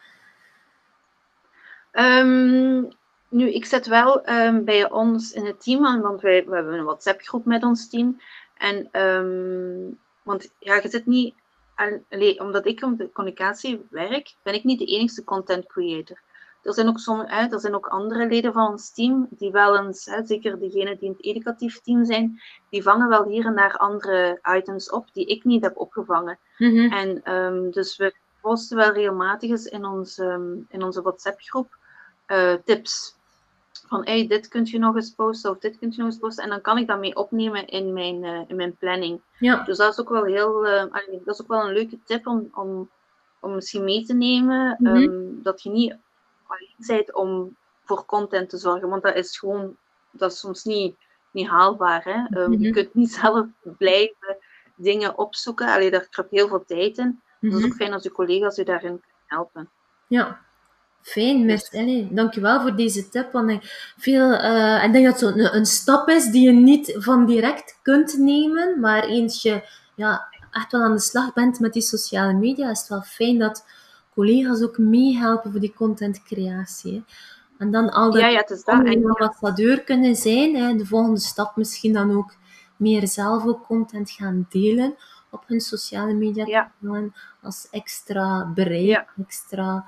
Um, 1.92 2.88
nu, 3.28 3.52
ik 3.52 3.64
zet 3.64 3.86
wel 3.86 4.30
um, 4.30 4.64
bij 4.64 4.90
ons 4.90 5.32
in 5.32 5.46
het 5.46 5.62
team 5.62 5.86
aan, 5.86 6.00
want 6.00 6.20
wij, 6.20 6.44
we 6.46 6.54
hebben 6.54 6.74
een 6.74 6.84
WhatsApp-groep 6.84 7.44
met 7.44 7.62
ons 7.62 7.88
team. 7.88 8.20
En, 8.56 9.02
um, 9.02 9.98
want 10.22 10.54
ja, 10.58 10.74
je 10.74 10.88
zit 10.88 11.06
niet, 11.06 11.34
alleen, 12.08 12.40
omdat 12.40 12.66
ik 12.66 12.82
om 12.82 12.96
de 12.96 13.12
communicatie 13.12 13.86
werk, 13.90 14.34
ben 14.42 14.54
ik 14.54 14.64
niet 14.64 14.78
de 14.78 14.84
enige 14.84 15.24
content 15.24 15.66
creator. 15.66 16.20
Er 16.62 16.74
zijn 16.74 16.88
ook, 16.88 16.98
sommige, 16.98 17.34
hè, 17.34 17.46
er 17.46 17.60
zijn 17.60 17.74
ook 17.74 17.86
andere 17.86 18.26
leden 18.26 18.52
van 18.52 18.70
ons 18.70 18.94
team 18.94 19.26
die 19.30 19.50
wel 19.50 19.78
eens, 19.78 20.04
hè, 20.04 20.26
zeker 20.26 20.58
degenen 20.58 20.98
die 20.98 21.08
in 21.08 21.14
het 21.16 21.24
educatief 21.24 21.80
team 21.80 22.04
zijn, 22.04 22.40
die 22.70 22.82
vangen 22.82 23.08
wel 23.08 23.24
hier 23.24 23.46
en 23.46 23.56
daar 23.56 23.76
andere 23.76 24.40
items 24.56 24.90
op 24.90 25.12
die 25.12 25.26
ik 25.26 25.44
niet 25.44 25.62
heb 25.62 25.76
opgevangen. 25.76 26.38
Mm 26.58 26.70
-hmm. 26.70 26.92
En 26.92 27.34
um, 27.34 27.70
dus 27.70 27.96
we 27.96 28.14
posten 28.40 28.76
wel 28.76 28.92
regelmatig 28.92 29.50
eens 29.50 29.66
in, 29.66 29.84
ons, 29.84 30.18
in 30.68 30.82
onze 30.82 31.02
WhatsApp-groep 31.02 31.76
uh, 32.26 32.54
tips 32.64 33.17
van 33.88 34.04
hey, 34.04 34.26
dit 34.26 34.48
kunt 34.48 34.70
je 34.70 34.78
nog 34.78 34.94
eens 34.94 35.10
posten 35.10 35.50
of 35.50 35.58
dit 35.58 35.78
kunt 35.78 35.94
je 35.94 36.02
nog 36.02 36.10
eens 36.10 36.20
posten. 36.20 36.44
En 36.44 36.50
dan 36.50 36.60
kan 36.60 36.78
ik 36.78 36.86
dat 36.86 36.98
mee 36.98 37.16
opnemen 37.16 37.66
in 37.66 37.92
mijn, 37.92 38.24
uh, 38.24 38.40
in 38.46 38.56
mijn 38.56 38.76
planning. 38.76 39.20
Ja. 39.38 39.64
Dus 39.64 39.76
dat 39.76 39.92
is 39.92 40.00
ook 40.00 40.08
wel 40.08 40.24
heel, 40.24 40.66
uh, 40.66 40.84
dat 41.24 41.34
is 41.34 41.40
ook 41.40 41.48
wel 41.48 41.66
een 41.66 41.72
leuke 41.72 41.98
tip 42.04 42.26
om, 42.26 42.48
om, 42.54 42.90
om 43.40 43.54
misschien 43.54 43.84
mee 43.84 44.04
te 44.04 44.14
nemen. 44.14 44.76
Mm 44.78 44.86
-hmm. 44.86 44.96
um, 44.96 45.42
dat 45.42 45.62
je 45.62 45.70
niet 45.70 45.96
alleen 46.46 46.74
bent 46.86 47.14
om 47.14 47.56
voor 47.84 48.04
content 48.04 48.50
te 48.50 48.56
zorgen, 48.56 48.88
want 48.88 49.02
dat 49.02 49.14
is 49.14 49.38
gewoon, 49.38 49.76
dat 50.10 50.32
is 50.32 50.38
soms 50.38 50.64
niet, 50.64 50.96
niet 51.30 51.48
haalbaar. 51.48 52.04
Hè? 52.04 52.40
Um, 52.40 52.46
mm 52.46 52.54
-hmm. 52.54 52.62
Je 52.62 52.70
kunt 52.70 52.94
niet 52.94 53.12
zelf 53.22 53.46
blijven 53.62 54.36
dingen 54.76 55.18
opzoeken. 55.18 55.68
Allee, 55.68 55.90
daar 55.90 56.08
kruipt 56.08 56.32
heel 56.32 56.48
veel 56.48 56.64
tijd 56.64 56.98
in. 56.98 57.06
Mm 57.06 57.20
-hmm. 57.40 57.50
Dus 57.50 57.52
het 57.52 57.62
is 57.62 57.70
ook 57.70 57.76
fijn 57.76 57.92
als 57.92 58.02
je 58.02 58.12
collega's 58.12 58.56
je 58.56 58.64
daarin 58.64 59.00
kunnen 59.00 59.22
helpen. 59.26 59.70
Ja, 60.06 60.46
Fijn, 61.02 61.44
merci. 61.44 62.08
dankjewel 62.10 62.60
voor 62.60 62.76
deze 62.76 63.08
tip. 63.08 63.32
Want 63.32 63.50
ik, 63.50 63.92
veel, 63.98 64.32
uh, 64.32 64.84
ik 64.84 64.92
denk 64.92 65.04
dat 65.04 65.20
het 65.20 65.36
een, 65.36 65.56
een 65.56 65.66
stap 65.66 66.08
is 66.08 66.24
die 66.24 66.42
je 66.42 66.52
niet 66.52 66.94
van 66.98 67.26
direct 67.26 67.78
kunt 67.82 68.18
nemen, 68.18 68.80
maar 68.80 69.04
eens 69.04 69.42
je 69.42 69.62
ja, 69.94 70.28
echt 70.50 70.72
wel 70.72 70.82
aan 70.82 70.92
de 70.92 71.00
slag 71.00 71.32
bent 71.32 71.60
met 71.60 71.72
die 71.72 71.82
sociale 71.82 72.32
media, 72.32 72.70
is 72.70 72.78
het 72.78 72.88
wel 72.88 73.02
fijn 73.02 73.38
dat 73.38 73.64
collega's 74.14 74.62
ook 74.62 74.78
meehelpen 74.78 75.50
voor 75.50 75.60
die 75.60 75.74
contentcreatie. 75.74 77.04
En 77.58 77.70
dan 77.70 77.90
al 77.90 78.10
dat 78.10 78.20
ja, 78.20 78.28
ja, 78.28 78.44
een 78.64 79.06
ambassadeur 79.06 79.80
kunnen 79.80 80.16
zijn. 80.16 80.56
Hè. 80.56 80.76
De 80.76 80.86
volgende 80.86 81.20
stap 81.20 81.56
misschien 81.56 81.92
dan 81.92 82.16
ook 82.16 82.34
meer 82.76 83.08
zelf 83.08 83.46
ook 83.46 83.66
content 83.66 84.10
gaan 84.10 84.46
delen 84.48 84.94
op 85.30 85.42
hun 85.46 85.60
sociale 85.60 86.14
media 86.14 86.46
ja. 86.46 86.72
als 87.42 87.68
extra 87.70 88.52
bereik, 88.54 89.04
extra 89.26 89.84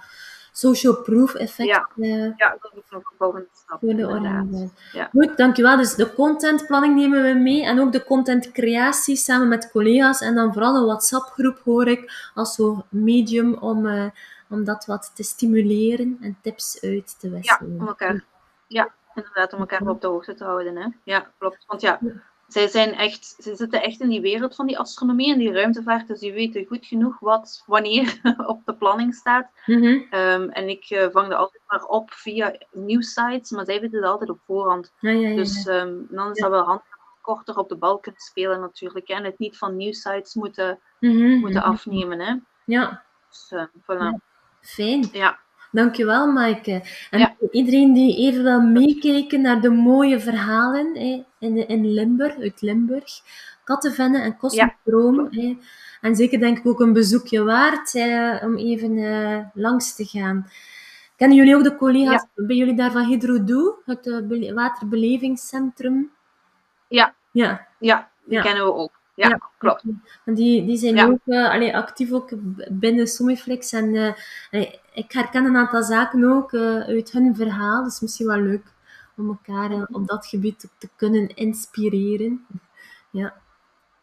social 0.53 0.95
proof 0.95 1.35
effect. 1.35 1.69
Ja, 1.69 1.89
uh, 1.97 2.37
ja 2.37 2.57
dat 2.61 2.73
is 2.75 2.83
een 2.91 3.03
volgende 3.19 3.49
stap. 3.53 3.79
Voor 3.81 3.95
de 3.95 4.69
Ja. 4.93 5.09
Goed, 5.13 5.37
dankjewel. 5.37 5.77
Dus 5.77 5.95
de 5.95 6.15
contentplanning 6.15 6.95
nemen 6.95 7.23
we 7.23 7.35
mee 7.35 7.65
en 7.65 7.81
ook 7.81 7.93
de 7.93 8.05
contentcreatie 8.05 9.17
samen 9.17 9.49
met 9.49 9.71
collega's 9.71 10.21
en 10.21 10.35
dan 10.35 10.53
vooral 10.53 10.77
een 10.77 10.85
WhatsApp-groep 10.85 11.61
hoor 11.65 11.87
ik 11.87 12.31
als 12.35 12.55
zo 12.55 12.85
medium 12.89 13.55
om, 13.55 13.87
uh, 13.87 14.05
om 14.49 14.65
dat 14.65 14.87
wat 14.87 15.11
te 15.15 15.23
stimuleren 15.23 16.19
en 16.21 16.37
tips 16.43 16.81
uit 16.83 17.21
te 17.21 17.31
wisselen. 17.31 17.73
Ja, 17.73 17.81
om 17.81 17.89
elkaar, 17.89 18.25
ja 18.67 18.91
inderdaad, 19.15 19.53
om 19.53 19.61
elkaar 19.61 19.89
op 19.89 20.01
de 20.01 20.07
hoogte 20.07 20.35
te 20.35 20.45
houden. 20.45 20.77
Hè? 20.77 20.89
Ja, 21.05 21.31
klopt. 21.39 21.65
Want 21.67 21.81
ja, 21.81 21.99
zij 22.53 22.69
zijn 22.69 22.95
echt, 22.95 23.37
ze 23.39 23.57
zitten 23.57 23.83
echt 23.83 24.01
in 24.01 24.09
die 24.09 24.21
wereld 24.21 24.55
van 24.55 24.67
die 24.67 24.79
astronomie 24.79 25.33
en 25.33 25.39
die 25.39 25.53
ruimtevaart, 25.53 26.09
dus 26.09 26.21
die 26.21 26.33
weten 26.33 26.67
goed 26.67 26.87
genoeg 26.87 27.19
wat 27.19 27.63
wanneer 27.67 28.21
op 28.47 28.61
de 28.65 28.75
planning 28.75 29.15
staat. 29.15 29.51
Mhm. 29.67 30.01
Ehm, 30.11 30.49
en 30.49 30.69
ik 30.69 30.91
uh, 30.91 31.07
vang 31.11 31.29
dat 31.29 31.39
altijd 31.39 31.63
maar 31.67 31.85
op 31.85 32.13
via 32.13 32.59
nieuwsites, 32.73 33.51
maar 33.51 33.65
zij 33.65 33.81
weten 33.81 33.99
het 33.99 34.09
altijd 34.09 34.31
op 34.31 34.41
voorhand. 34.47 34.93
Ja, 35.01 35.11
ja, 35.11 35.29
ja, 35.29 35.37
dus 35.37 35.67
um, 35.67 36.07
dan 36.11 36.31
is 36.31 36.41
dat 36.41 36.51
wel 36.51 36.65
handig 36.65 36.99
korter 37.21 37.57
op 37.57 37.69
de 37.69 37.77
bal 37.77 37.99
kunnen 37.99 38.21
spelen 38.21 38.61
natuurlijk. 38.61 39.09
En 39.09 39.25
het 39.25 39.39
niet 39.39 39.59
van 39.59 39.77
nieuwsites 39.77 40.35
moeten, 40.35 40.79
mhm, 41.01 41.39
moeten 41.39 41.63
afnemen. 41.63 42.21
Hè. 42.21 42.35
Ja. 42.65 43.05
Dus, 43.29 43.51
uh, 43.55 43.65
voilà. 43.83 44.15
Fijn. 44.61 45.09
Ja. 45.13 45.39
Dankjewel, 45.71 46.33
Maaike. 46.33 46.83
En 47.11 47.37
iedereen 47.51 47.93
die 47.93 48.17
even 48.17 48.43
wil 48.43 48.61
meekijken 48.61 49.41
naar 49.41 49.61
de 49.61 49.71
mooie 49.71 50.21
verhalen 50.21 50.95
hè, 50.95 51.25
in, 51.39 51.69
in 51.69 51.93
Limburg, 51.93 52.39
uit 52.39 52.61
Limburg. 52.61 53.21
Kattenvennen 53.65 54.23
en 54.23 54.37
Cosmodroom. 54.37 55.29
Ja. 55.31 55.55
En 56.01 56.17
zeker 56.17 56.39
denk 56.39 56.59
ik 56.59 56.67
ook 56.67 56.81
een 56.81 56.93
bezoekje 56.93 57.43
waard 57.43 57.95
om 58.43 58.57
even 58.57 58.97
uh, 58.97 59.39
langs 59.55 59.95
te 59.95 60.05
gaan. 60.05 60.51
Kennen 61.17 61.37
jullie 61.37 61.57
ook 61.57 61.65
de 61.65 61.77
collega's 61.77 62.27
bij 62.35 62.57
jullie 62.57 62.77
daar 62.77 62.91
van 62.91 63.05
Hydrodoe, 63.05 63.75
het 63.85 64.07
uh, 64.07 64.53
waterbelevingscentrum? 64.53 66.11
Ja. 66.89 67.15
Ja. 67.33 67.67
Ja, 67.79 68.11
die 68.25 68.41
kennen 68.41 68.65
we 68.65 68.75
ook. 68.75 69.00
Ja, 69.29 69.41
klopt. 69.59 69.83
Die, 70.25 70.65
die 70.65 70.77
zijn 70.77 71.01
ook 71.05 71.19
uh, 71.27 71.75
actief 71.75 72.13
ook 72.13 72.31
binnen 72.71 73.07
Somiflex. 73.07 73.73
En 73.73 73.95
uh, 73.95 74.73
ik 74.95 75.13
herken 75.13 75.45
een 75.45 75.57
aantal 75.57 75.83
zaken 75.83 76.25
ook 76.25 76.53
uh, 76.53 76.81
uit 76.81 77.13
hun 77.13 77.37
verhaal. 77.37 77.85
Dus 77.85 78.01
misschien 78.01 78.27
wel 78.27 78.41
leuk 78.41 78.65
om 79.17 79.29
elkaar 79.29 79.87
op 79.91 80.09
dat 80.09 80.27
gebied 80.27 80.61
te, 80.61 80.69
te, 80.79 80.89
kunnen 80.97 81.35
inspireren. 81.35 82.47
Ja, 83.11 83.35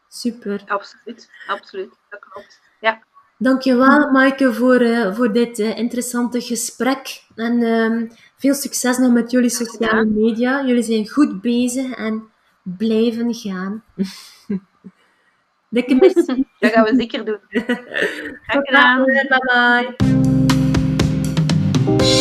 super. 0.08 0.64
Absoluut, 0.68 1.30
absoluut. 1.48 1.94
Dat 2.10 2.20
klopt. 2.20 2.62
Ja. 2.80 3.04
Dankjewel, 3.38 4.12
Maaike, 4.12 4.54
voor, 4.54 5.14
voor 5.16 5.34
dit 5.34 5.60
interessante 5.60 6.42
gesprek. 6.42 7.24
En 7.36 7.64
ehm, 7.64 8.08
veel 8.36 8.54
succes 8.54 8.98
nog 8.98 9.12
met 9.12 9.32
jullie 9.32 9.50
sociale 9.50 10.06
media. 10.06 10.66
Jullie 10.66 10.84
zijn 10.84 11.08
goed 11.08 11.42
bezig 11.42 11.92
en 11.92 12.30
blijven 12.64 13.34
gaan. 13.34 13.84
Dikke 15.70 15.96
merci. 15.96 16.44
Dat 16.60 16.72
gaan 16.72 16.84
we 16.84 16.96
zeker 16.96 17.26
doen. 17.26 17.40
Graag 18.48 18.64
gedaan. 18.64 19.04
Bye 19.06 19.28
bye. 21.86 22.17